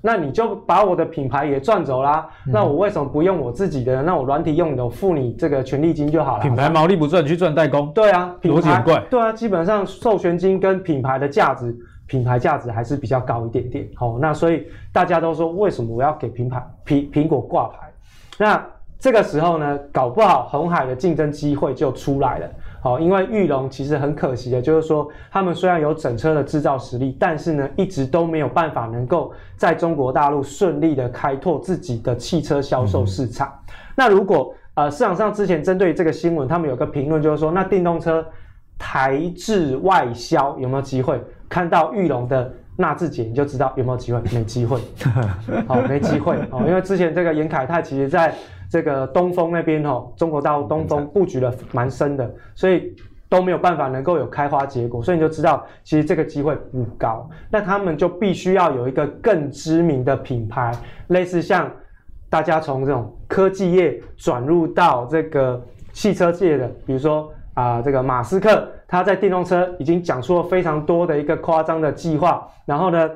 [0.02, 2.28] 那你就把我的品牌也赚走啦。
[2.46, 4.04] 嗯、那我为什么不用我自己的？
[4.04, 6.42] 那我软体用的，我付你这个权利金就好了。
[6.44, 7.90] 品牌毛利不赚，你去赚代工。
[7.92, 9.04] 对啊，品牌怪。
[9.10, 13.88] 对啊，基本上授权金跟品牌的价值，品牌价值还是比较高一点点。
[13.94, 17.92] 好，那所以大家都说，为什么我要给品牌苹苹果挂牌？
[18.38, 18.66] 那
[18.98, 22.48] 这个时候呢，搞不好红海的竞争机会就出来了。
[22.80, 33.48] 好，因为玉龙其实很可惜的，就是说他们虽然有整车的制造实力，但是呢，一直都没有办法能够在中国大陆顺利的开拓自己的汽车销售市场。
[33.48, 38.24] 嗯、那如果呃市场上之前针对这个新闻，他们有个评论就是说，那电动车
[38.78, 41.20] 台制外销有没有机会？
[41.48, 44.20] 看到玉龙的纳智捷，你就知道有没有机会？
[44.32, 44.80] 没机会，
[45.68, 48.34] 好，没机会哦，因为之前这个严凯泰其实在。
[48.68, 52.92] 这个东风那边哦，中国大陆东风布局的蛮深的，所以
[53.28, 57.30] 都没有办法能够有开花结果，所以你就知道其实这个机会不高。
[57.48, 60.72] 那他们就必须要有一个更知名的品牌，
[61.06, 61.70] 类似像
[62.28, 73.10] 大家从这种科技业转入到这个汽车界的，比如说啊、呃，这个马斯克他在电动车已经讲出了非常多的一个夸张的计划，然后呢，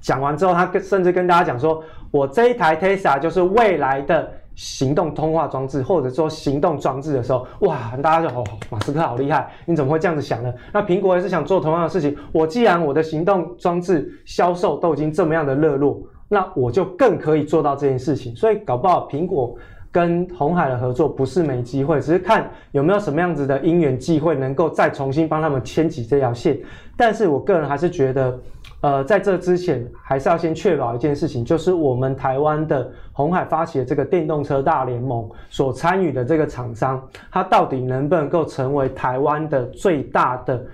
[0.00, 4.30] 讲完之后，他跟甚至跟大家讲说，我这一台 Tesla 就是未来的。
[4.54, 10.52] 行动通话装置，或者说行动装置的时候，哇，大家就哦，马斯克好厉害，你怎么会这样子想呢？
[10.74, 12.14] 那苹果也是想做同样的事情。
[12.32, 18.36] 我既然我的行动装置销售都已经这么样的热络，那我就更可以做到这件事情。
[18.36, 19.56] 所以搞不好苹果
[19.92, 26.58] 跟鸿海的合作不是没机会，只是看有没有什么样子的因缘际会能够再重新帮他们牵起这条线。
[26.96, 28.36] 但是我个人还是觉得。
[28.80, 37.00] 呃，在这之前，还是要先确保一件事情，就是我们台湾的鸿海发起的这个电动车大联盟所参与的这个厂商，
[37.30, 40.66] 它到底能不能够成为台湾的最大的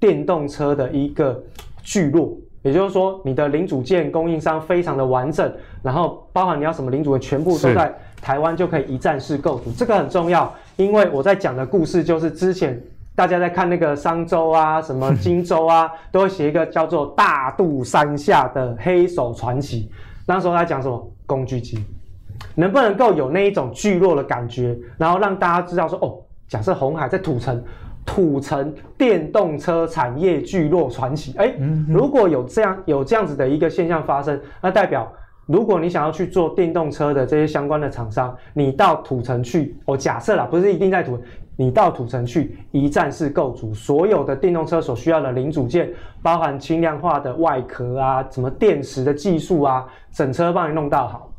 [0.00, 1.40] 电动车的一个
[1.84, 2.36] 聚落？
[2.64, 12.82] 也就是说，你的零组件供应商非常的完整，然后包含你要什么零组件，全部都在台湾就可以一站式购足，这个很重要，因为我在讲的故事就是之前。
[13.16, 19.88] 大家在看那个商周啊，什么荆州啊， 都会写一个叫做“大肚山下的黑手传奇”。
[20.26, 21.78] 那时候他讲什么工具机，
[22.56, 27.62] 能不能够有那一种聚落的感觉，然后让大家知道说，哦，假设红海在土城，
[28.04, 31.54] 土城电动车产业聚落传奇，哎，
[31.88, 35.10] 如果有这样有这样子的一个现象发生，那代表
[35.46, 41.18] 如果你想要去做电动车的这些相关的厂商，你到土城去，我假设啦，不是一定在土。
[41.56, 45.88] 你到土城去一站式购组，所有的电动车所需要的零组件，
[46.20, 51.30] 包含轻量化的外壳啊，什么电池的技术啊，整车帮你弄到好，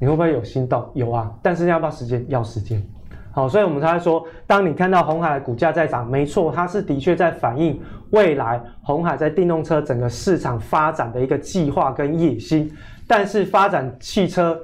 [0.00, 0.88] 你会不会有心动？
[0.94, 2.24] 有啊，但是要不要时间？
[2.30, 2.82] 要时间。
[3.32, 12.70] 好，所以我们才会说，当你看到鸿海的股价在涨，没错，它是的确在反映未来鸿海在电动车整个市场发展的一个计划跟野心，
[13.06, 14.58] 但是发展汽车。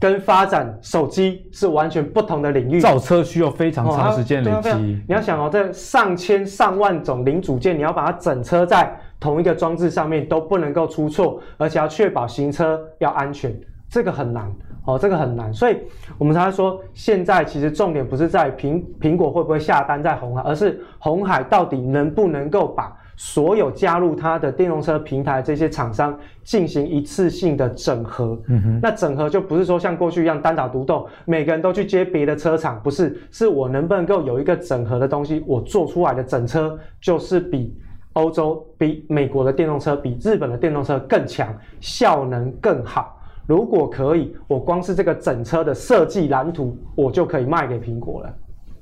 [0.00, 4.68] 跟发展手机是完全不同的领域，造车需要非常长时间累积。
[4.74, 13.56] 你要想哦，这上千上万种零组件，你要把它整车在同一个装置上面都不能够出错，而且要确保行车要安全，
[13.88, 14.52] 这个很难。
[14.84, 15.76] 哦，这个很难，所以
[16.18, 28.36] 我们才会说，现在其实重点不是在苹苹果会不会下单在红海，而是红海到底能不能够把所有加入它的电动车平台这些厂商进行一次性的整合。
[28.48, 37.72] 嗯哼，那整合就不是说像过去一样单打独斗，每个人都去接别的车厂，不是，是我能不能够有一个整合的东西，我做出来的整车就是比
[38.14, 43.16] 欧洲、比美国的电动车、比日本的电动车更强，效能更好。
[43.46, 48.32] 如果可以，我光是这个整车的设计蓝图，我就可以卖给苹果了。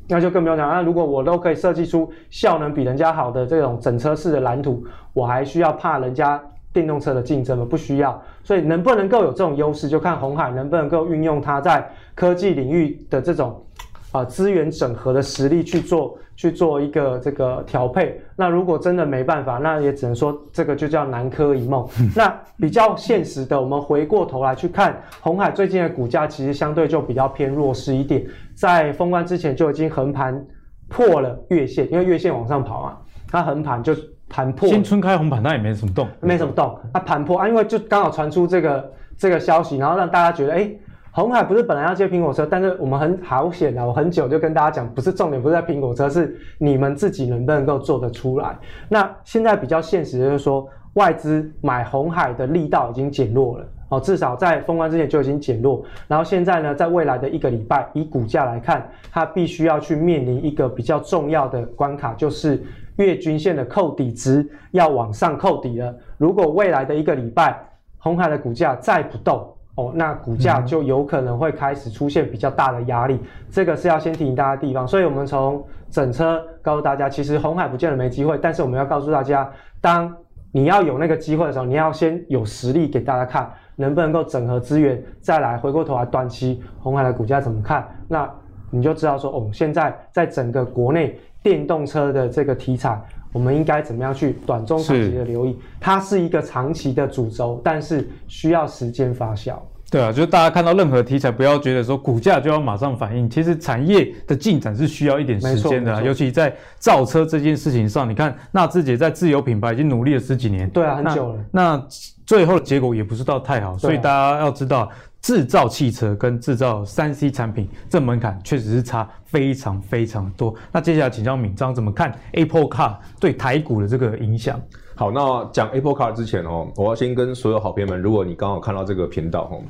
[0.07, 0.69] 那就更不用讲。
[0.69, 6.43] 那如果我都可以设计出效能比人家好的这种整车式的蓝图，我还需要怕人家
[6.73, 7.67] 电动车的竞争吗？
[7.69, 8.21] 不需要。
[8.43, 13.65] 所以能不能够有这种优势，就看红海能不能够运用它在科技领域的这种
[14.13, 16.19] 啊资源整合的实力去做。
[16.37, 21.87] 去做一个这个调配，那如果真的没办法，那也只能说这个就叫南柯一梦。
[22.17, 30.43] 那比较现实的，我们回过头来去看红海最近的股价，其实相对就比较偏弱势一点，在封关之前就已经横盘
[30.89, 32.97] 破了月线，因为月线往上跑嘛，
[33.29, 33.95] 它横盘就
[34.31, 34.67] 盘破。
[34.67, 40.71] 新春开红盘，那也没什么动，没什么动，它盘破啊，因为就刚好传出这个这个消息，然后让大家觉得，哎。
[41.13, 43.85] 红海不是本来要接苹果车，但是我们很好险啊！
[43.85, 48.57] 我很久就跟大家讲，不是重点，不是在苹果车，是你们自己能不能够做得出来。
[48.89, 55.83] 那现在比较现实的就是说，外资买红海的力道已经减弱了哦，至少在封关之前就已经减弱。
[56.07, 62.63] 然后现在呢，在未来的一个礼拜，以股价来看，它必须要去面临一个比较重要的关卡，就是
[62.99, 65.93] 月均线的扣底值要往上扣底了。
[66.19, 67.61] 如果未来的一个礼拜，
[67.99, 74.87] 红海的股价再不动，哦，那股价就有可能会开始出现比较大的压力，嗯、这个是要先提醒大家的地方。
[74.87, 79.51] 所以，我们从整车告诉大家，其实红海不见得没机会，但是我们要告诉大家，
[79.81, 80.15] 当
[80.53, 88.29] 你要有那个机会的时候，你要先有实力给大家看，能不能够整合资源，再来回过头来短期红海的股价怎么看，那
[88.71, 93.01] 你就知道说，哦，现在在整个国内电动车的这个题材。
[93.33, 95.59] 我们应该怎么样去短中长期的留意？
[95.81, 99.55] 它是一个长期的主轴，但是需要时间发酵。
[99.91, 103.29] 对啊，就是大家看到任何题材，不要觉得说股价就要马上反应。
[103.29, 111.45] 其实产业的进展是需要一点时间的，尤其在造车这件事情上，你看纳智捷在自有品牌已经努力了十几年，对啊，很久了。
[111.51, 111.85] 那
[112.25, 114.89] 最后的结果也不是到太好，所以大家要知道。
[115.21, 120.55] 制造汽车跟制造三 C 产品，这门槛确实是差非常非常多。
[120.73, 124.61] 那接下来请教敏章怎么看 Apple Car 对台股的这个影响？
[124.95, 129.63] 好，那讲 Apple Car 之前哦，我要先跟所有好朋友们，如果你刚好看到这个频道哦，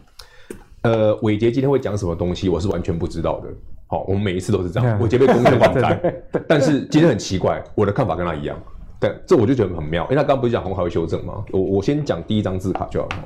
[0.83, 3.49] 呃，伟杰今天会讲什么东西，我是完全不知道的。
[3.89, 6.01] 好，我们每一次都是这样，伟杰被攻成网站，
[6.47, 8.57] 但是今天很奇怪，我的看法跟他一样。
[9.01, 11.45] 对，这我就觉得很妙，因为他刚刚不是讲红海会修正吗？
[11.51, 13.17] 我我先讲第一张字卡就好了。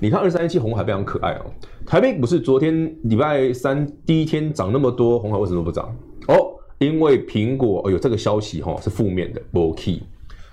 [0.00, 1.46] 你看二三一七红海非常可爱哦，
[1.84, 5.92] 台北股市昨天礼拜三第一天涨那么多，红海为什么不涨？
[6.28, 10.02] 哦，因为苹果哦有这个消息哈、哦、是负面的，没 key。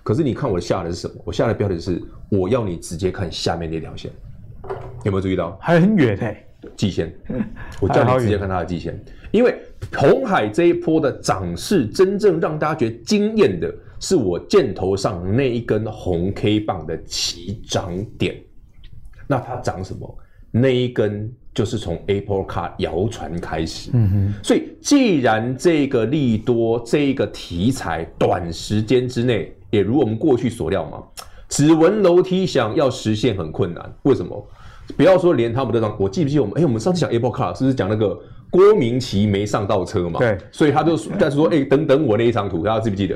[0.01, 1.21] 可是你看我下的是什么？
[1.23, 4.11] 我下的标题是我要你直接看下面那条线，
[5.03, 5.55] 有没有注意到？
[5.61, 6.37] 还很远嘿，
[6.75, 7.13] 季线，
[7.79, 9.55] 我叫你直接看它的季线，因为
[9.95, 18.35] 红海这一波的涨势真正让大家觉得惊艳的是我箭头上那一根红 K 棒的起涨点。
[19.27, 20.17] 那它涨什么？
[20.51, 23.91] 那一根就是从 Apple Car 谣传开始。
[23.93, 24.33] 嗯哼。
[24.41, 31.03] 所以既然这个利多这一个题材短时间之内也如我们过去所料嘛，
[31.49, 33.93] 指纹楼梯想要实现很困难。
[34.03, 34.47] 为什么？
[34.95, 36.57] 不要说连他们都涨，我记不记得我们？
[36.57, 38.17] 哎、欸，我们上次讲 Apple Car 是不是讲那个
[38.49, 40.19] 郭明奇没上到车嘛？
[40.19, 40.37] 对。
[40.51, 43.15] 所以他就但是说，哎、欸，等等我那一张图，大家记不记得？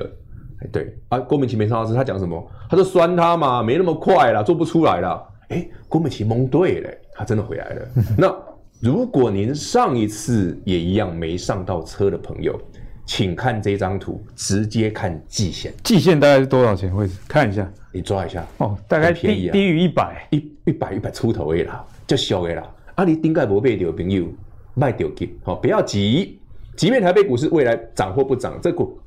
[0.61, 2.45] 哎，对啊，郭明奇没上到车，他讲什么？
[2.69, 5.23] 他说酸他嘛，没那么快啦，做不出来啦。
[5.49, 7.87] 哎，郭美琪蒙对了，他真的回来了。
[8.17, 8.35] 那
[8.79, 12.59] 如果您上一次也一样没上到车的朋友，
[13.05, 15.73] 请看这张图，直接看季线。
[15.83, 17.15] 季线大概是多少钱位置？
[17.27, 22.63] 看一下，你抓一下哦，大概便宜、啊、低于一百，一一百一百出头的啦，就小的啦。
[22.95, 24.27] 啊，你顶盖无买到朋友，
[24.75, 26.39] 卖掉给好，不要急。
[26.77, 28.97] 即便台北股市未来涨或不涨，这股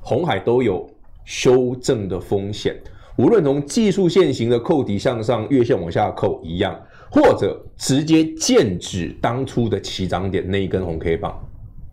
[0.00, 0.90] 红海都有
[1.24, 2.76] 修正的风险。
[3.18, 11.36] 无论从技术线型的扣底向上，月线往下扣一样，或者直接剑指当初的起涨点那一根红 K 棒，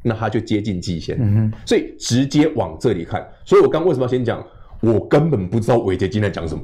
[0.04, 1.18] 那它就接近季线。
[1.20, 3.28] 嗯哼，所以直接往这里看。
[3.44, 4.42] 所以我刚为什么要先讲？
[4.82, 6.64] 我根本不知道伟杰今天讲什么，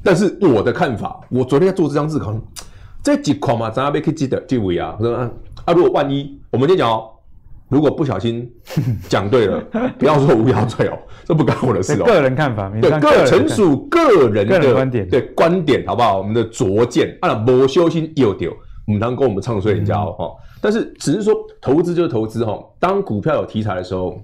[0.00, 2.32] 但是我的看法，我昨天在做这张字考，
[3.02, 4.96] 这几块嘛，咱要被去记得记位啊。
[5.00, 5.28] 我说啊，
[5.64, 7.10] 啊，如果万一我们先讲哦。
[7.68, 8.50] 如果不小心
[9.08, 9.62] 讲对了，
[9.98, 12.04] 不要说无聊罪哦，这不干我的事哦。
[12.04, 16.18] 个人看法，对，个纯属个人的个人观点，对观点，好不好？
[16.18, 18.50] 我们的拙见啊，没修心又丢，
[18.86, 20.34] 我们当跟我们唱衰人家哦，哈、嗯。
[20.60, 22.58] 但是只是说投资就是投资哈。
[22.80, 24.18] 当股票有题材的时候，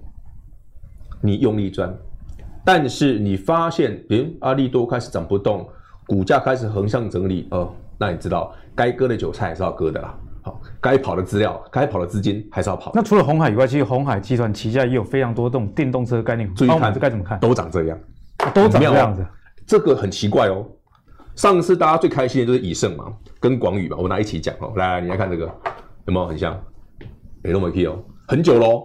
[1.21, 1.95] 你用力赚，
[2.65, 5.69] 但是你发现，诶，阿利多开始涨不动，
[6.07, 10.15] 股价开始横向整理，哦，那你知道该割的韭菜还是要割的啦。
[10.45, 12.93] 好，该跑的资料，该跑的资金还是要跑。
[12.95, 16.55] 那除了鸿海以外，其实鸿海集团旗下也有非常多这种电动车概念股。
[16.55, 17.41] 注意看，这该怎么看？
[17.41, 17.99] 都长这样，
[18.55, 19.25] 都长这样子。
[19.67, 20.63] 这个很奇怪哦。
[21.35, 23.07] 上次大家最开心的就是以盛嘛，
[23.41, 24.71] 跟广宇嘛，我们拿一起讲哦。
[24.77, 25.47] 来来，你来看这个，
[26.05, 26.55] 有没有很像？
[27.43, 28.85] 没屁哦，很久喽。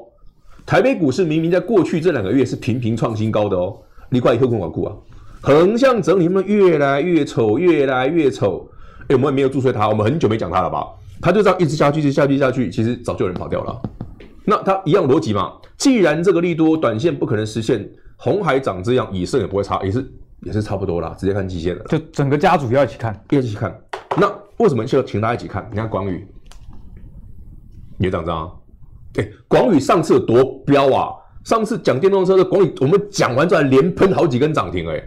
[0.66, 3.78] 台北股市明明在过去这两个月是频频创新高的哦，
[4.10, 4.96] 你快以后跟我顾啊，
[5.42, 8.70] 横向整理，他们越来越丑，越来越丑。
[9.10, 10.88] 哎，我们也没有注视它，我们很久没讲它了吧？
[11.22, 13.82] 它就这样一直下去，一直下去，下去，其实早就有人跑掉了。
[14.46, 15.54] 那它一样逻辑嘛？
[15.78, 20.12] 既然这个利多短线不可能实现，红海涨这样，以盛也不会差，也是
[20.42, 21.16] 也是差不多啦。
[21.20, 23.78] 直接看季线了，就整个家族要一起看，一起看。
[24.18, 25.68] 那为什么就请大家一起看？
[25.70, 26.28] 你看广宇
[27.98, 28.52] 也涨涨啊？
[29.18, 31.14] 哎，广宇上次有多飙啊？
[31.44, 35.04] 上次讲电动车的广宇，我们讲完之后连喷好几根涨停，哎。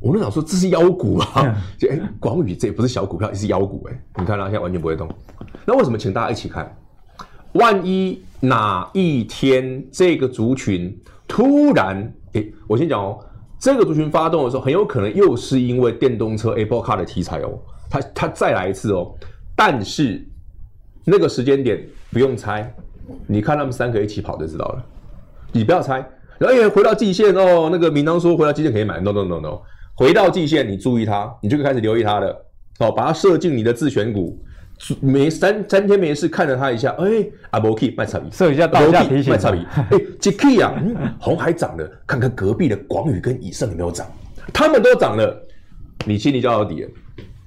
[0.00, 4.00] 我们想说这是妖股啊，就 哎，广宇这也不是小股票，也是妖股哎。
[4.16, 5.08] 你看它现在完全不会动。
[5.68, 6.74] 那为什么请大家一起看？
[7.52, 13.18] 万一哪一天这个族群突然哎，我先讲哦，
[13.58, 17.58] 这个族群发动的时候，很有可能又是因为电动车 Apple Car 的题材哦，
[17.90, 19.14] 它它再来一次哦。
[19.54, 20.26] 但是
[21.04, 22.74] 那个时间点不用猜，
[23.26, 24.82] 你看他们三个一起跑就知道了。
[25.52, 25.96] 你不要猜，
[26.38, 29.60] 然后也，回到季线哦，那个明当说回到季线可以买，no no no no。
[29.94, 32.46] 回到季线，你注意它，你就可以开始留意它了。
[32.78, 34.42] 哦，把它设进你的自选股，
[35.00, 40.72] 每三三天没事看了他一下，哎，阿伯 key 卖差比，设一下到价提醒，卖差比，哎，这 key 啊，
[41.20, 44.06] 鸿海涨了，看看隔壁的广宇跟以盛有没有涨，
[44.52, 45.36] 他们都涨了，
[46.06, 46.88] 你心里就要有底了。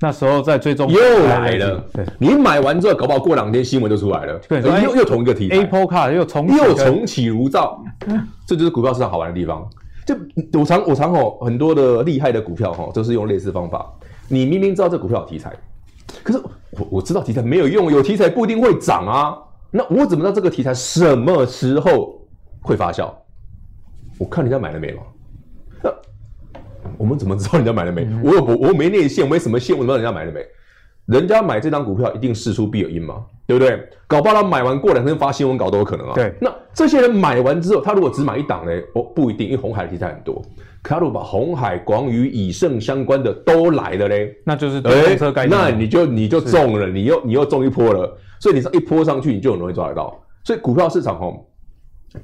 [0.03, 7.83] 那时候在追踪又来了，对，你买完之后，搞不好过两天新闻就出来了，对，又又同一个题材，Apple Car 又重又重启如灶，
[8.47, 9.69] 这就是股票市场好玩的地方。
[10.03, 10.15] 就
[10.59, 13.93] 我常我常吼很多的厉害的股票哈，都是用类似方法。
[14.27, 15.53] 你明明知道这股票有题材，
[16.23, 16.39] 可是
[16.71, 19.37] 我我知道题材没有用，有题材不一定会涨啊。
[19.71, 22.19] 那我怎么知道这个题材什么时候
[22.61, 23.09] 会发酵？
[24.17, 25.01] 我看人家买了没嘛？
[25.81, 25.91] 那
[26.97, 28.07] 我们怎么知道人家买了没？
[28.23, 30.45] 我有我我没内线，我没什么线，我怎么知道人家买了没？
[31.05, 33.89] 人家买这张股票一定事出必有因嘛，对不对？
[34.07, 36.13] 搞不好他买完过两天发新闻稿都有可能啊。
[36.13, 38.71] 对，那这些人买完之后，他如果只买一档呢？
[38.93, 40.41] 哦，不一定，因为红海的题材很多。
[40.81, 45.59] 可他如果把红海、广宇、以盛相关的都来了嘞，那就是电动车概念。
[45.59, 48.17] 那你就你就中了，你又你又中一波了。
[48.39, 50.19] 所以你这一波上去，你就很容易抓得到。
[50.43, 51.45] 所以股票市场哦，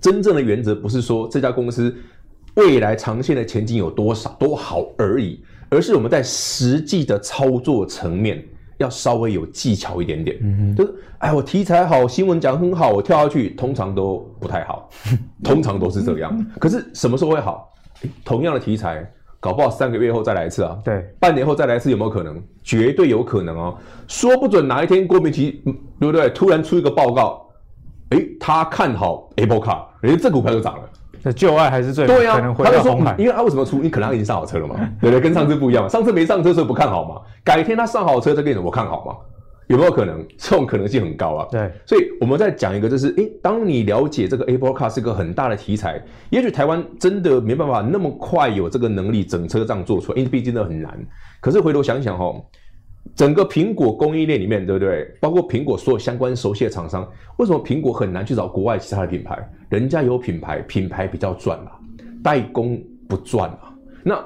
[0.02, 1.96] 真正的原则不是说这家公司
[2.56, 8.44] 未来长线的前景有多少多好而已，而是我们在实际的操作层面。
[8.80, 14.88] 要稍微有技巧一点点，嗯哼，就是哎，我题材好，新闻讲很好，我跳下去，通常都不太好，
[15.44, 16.46] 通常都是这样。
[16.60, 17.74] 可是什么时候会好？
[18.24, 22.42] 同样的题材，搞不好三个月后再来一次啊，对，半年后再来一次，有没有可能？
[22.64, 23.78] 绝对有可能哦，
[24.08, 25.62] 说不准哪一天郭明奇，
[26.00, 26.30] 对不对？
[26.30, 27.48] 突然出一个报告，
[28.10, 30.82] 哎，他看好 Apple Car，人家这股票就涨了。
[31.24, 33.80] 那旧爱还是最对呀、啊，他就说，因为他为什么出？
[33.80, 35.20] 你可能他已经上好车了嘛，对不对？
[35.20, 39.16] 跟上次不一样嘛，上次没上车所以不看好嘛，改天他上好车再跟你说我看好嘛，
[39.68, 40.26] 有没有可能？
[40.38, 41.48] 这种可能性很高啊。
[41.52, 50.98] 对，所以我们再讲一个，就是诶，当你了解这个 Apple Car 是一个很大的题材，也许台湾真的没办法那么快有这个能力整车这样做出来，因为毕竟都很难。
[51.40, 52.34] 可是回头想想哈。
[53.16, 55.06] 整个苹果供应链里面，对不对？
[55.22, 59.50] 包括苹果所有相关熟悉的厂商，为什么苹果很难去找国外其他的品牌？
[59.70, 61.72] 人家有品牌，品牌比较赚嘛，
[62.22, 63.60] 代工不赚嘛。
[64.04, 64.24] 那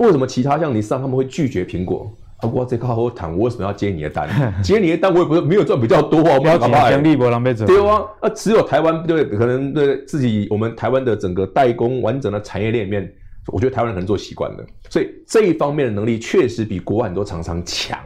[0.00, 2.12] 为什么其他像尼桑他们会拒绝苹果？
[2.44, 4.28] 啊，我这个好好谈，我为什么要接你的单？
[4.62, 6.88] 接你的单我也不是没有赚比较多啊，我们要干嘛？
[7.66, 13.12] 对啊，啊，只有台湾对，可能对自己我们台湾的整个代工完整的产业链里面。
[13.48, 17.98] 我觉得台湾人可能做习惯了，所以这一方面的能力确实比国外很多厂商强。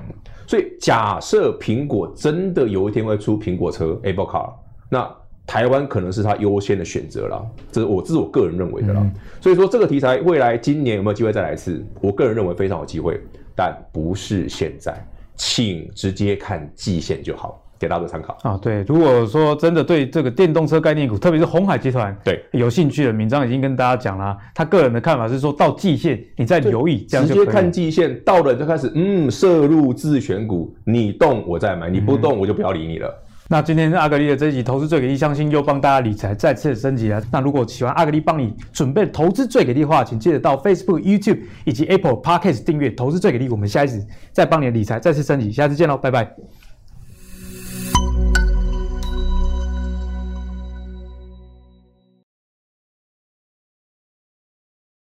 [0.49, 4.51] 所以假设苹果真的有一天会出苹果车 Apple Car，
[4.91, 5.09] 那
[5.47, 7.47] 台湾可能是它优先的选择了。
[7.71, 9.01] 这是我这是我个人认为的啦。
[9.01, 11.87] 嗯、所以说这个题材未来今年有没有机会再来一次？
[12.01, 13.21] 我个人认为非常有机会，
[13.59, 14.97] 但不是现在，
[15.35, 17.61] 请直接看季线就好。
[17.81, 33.09] 给大家做参考啊，对，如果说真的对这个电动车概念股，特别是鸿海集团，对有兴趣的，明章已经跟大家讲了，他个人的看法是说到季线，你再留意，这样直接看季线到了就开始，嗯，涉入自选股，你动我再买，你不动我就不要理你了。
[33.09, 37.23] 嗯、那今天阿格力的这一集投资最给力，相信又帮大家理财再次升级了。
[37.33, 43.49] 那如果喜欢阿格力帮你准备投资最给力的话，请记得到 Facebook、YouTube 以及 Apple Podcast 订阅投资最给力。
[43.49, 46.31] 我们下一次再帮你的理财再次升级，下次见喽，拜拜。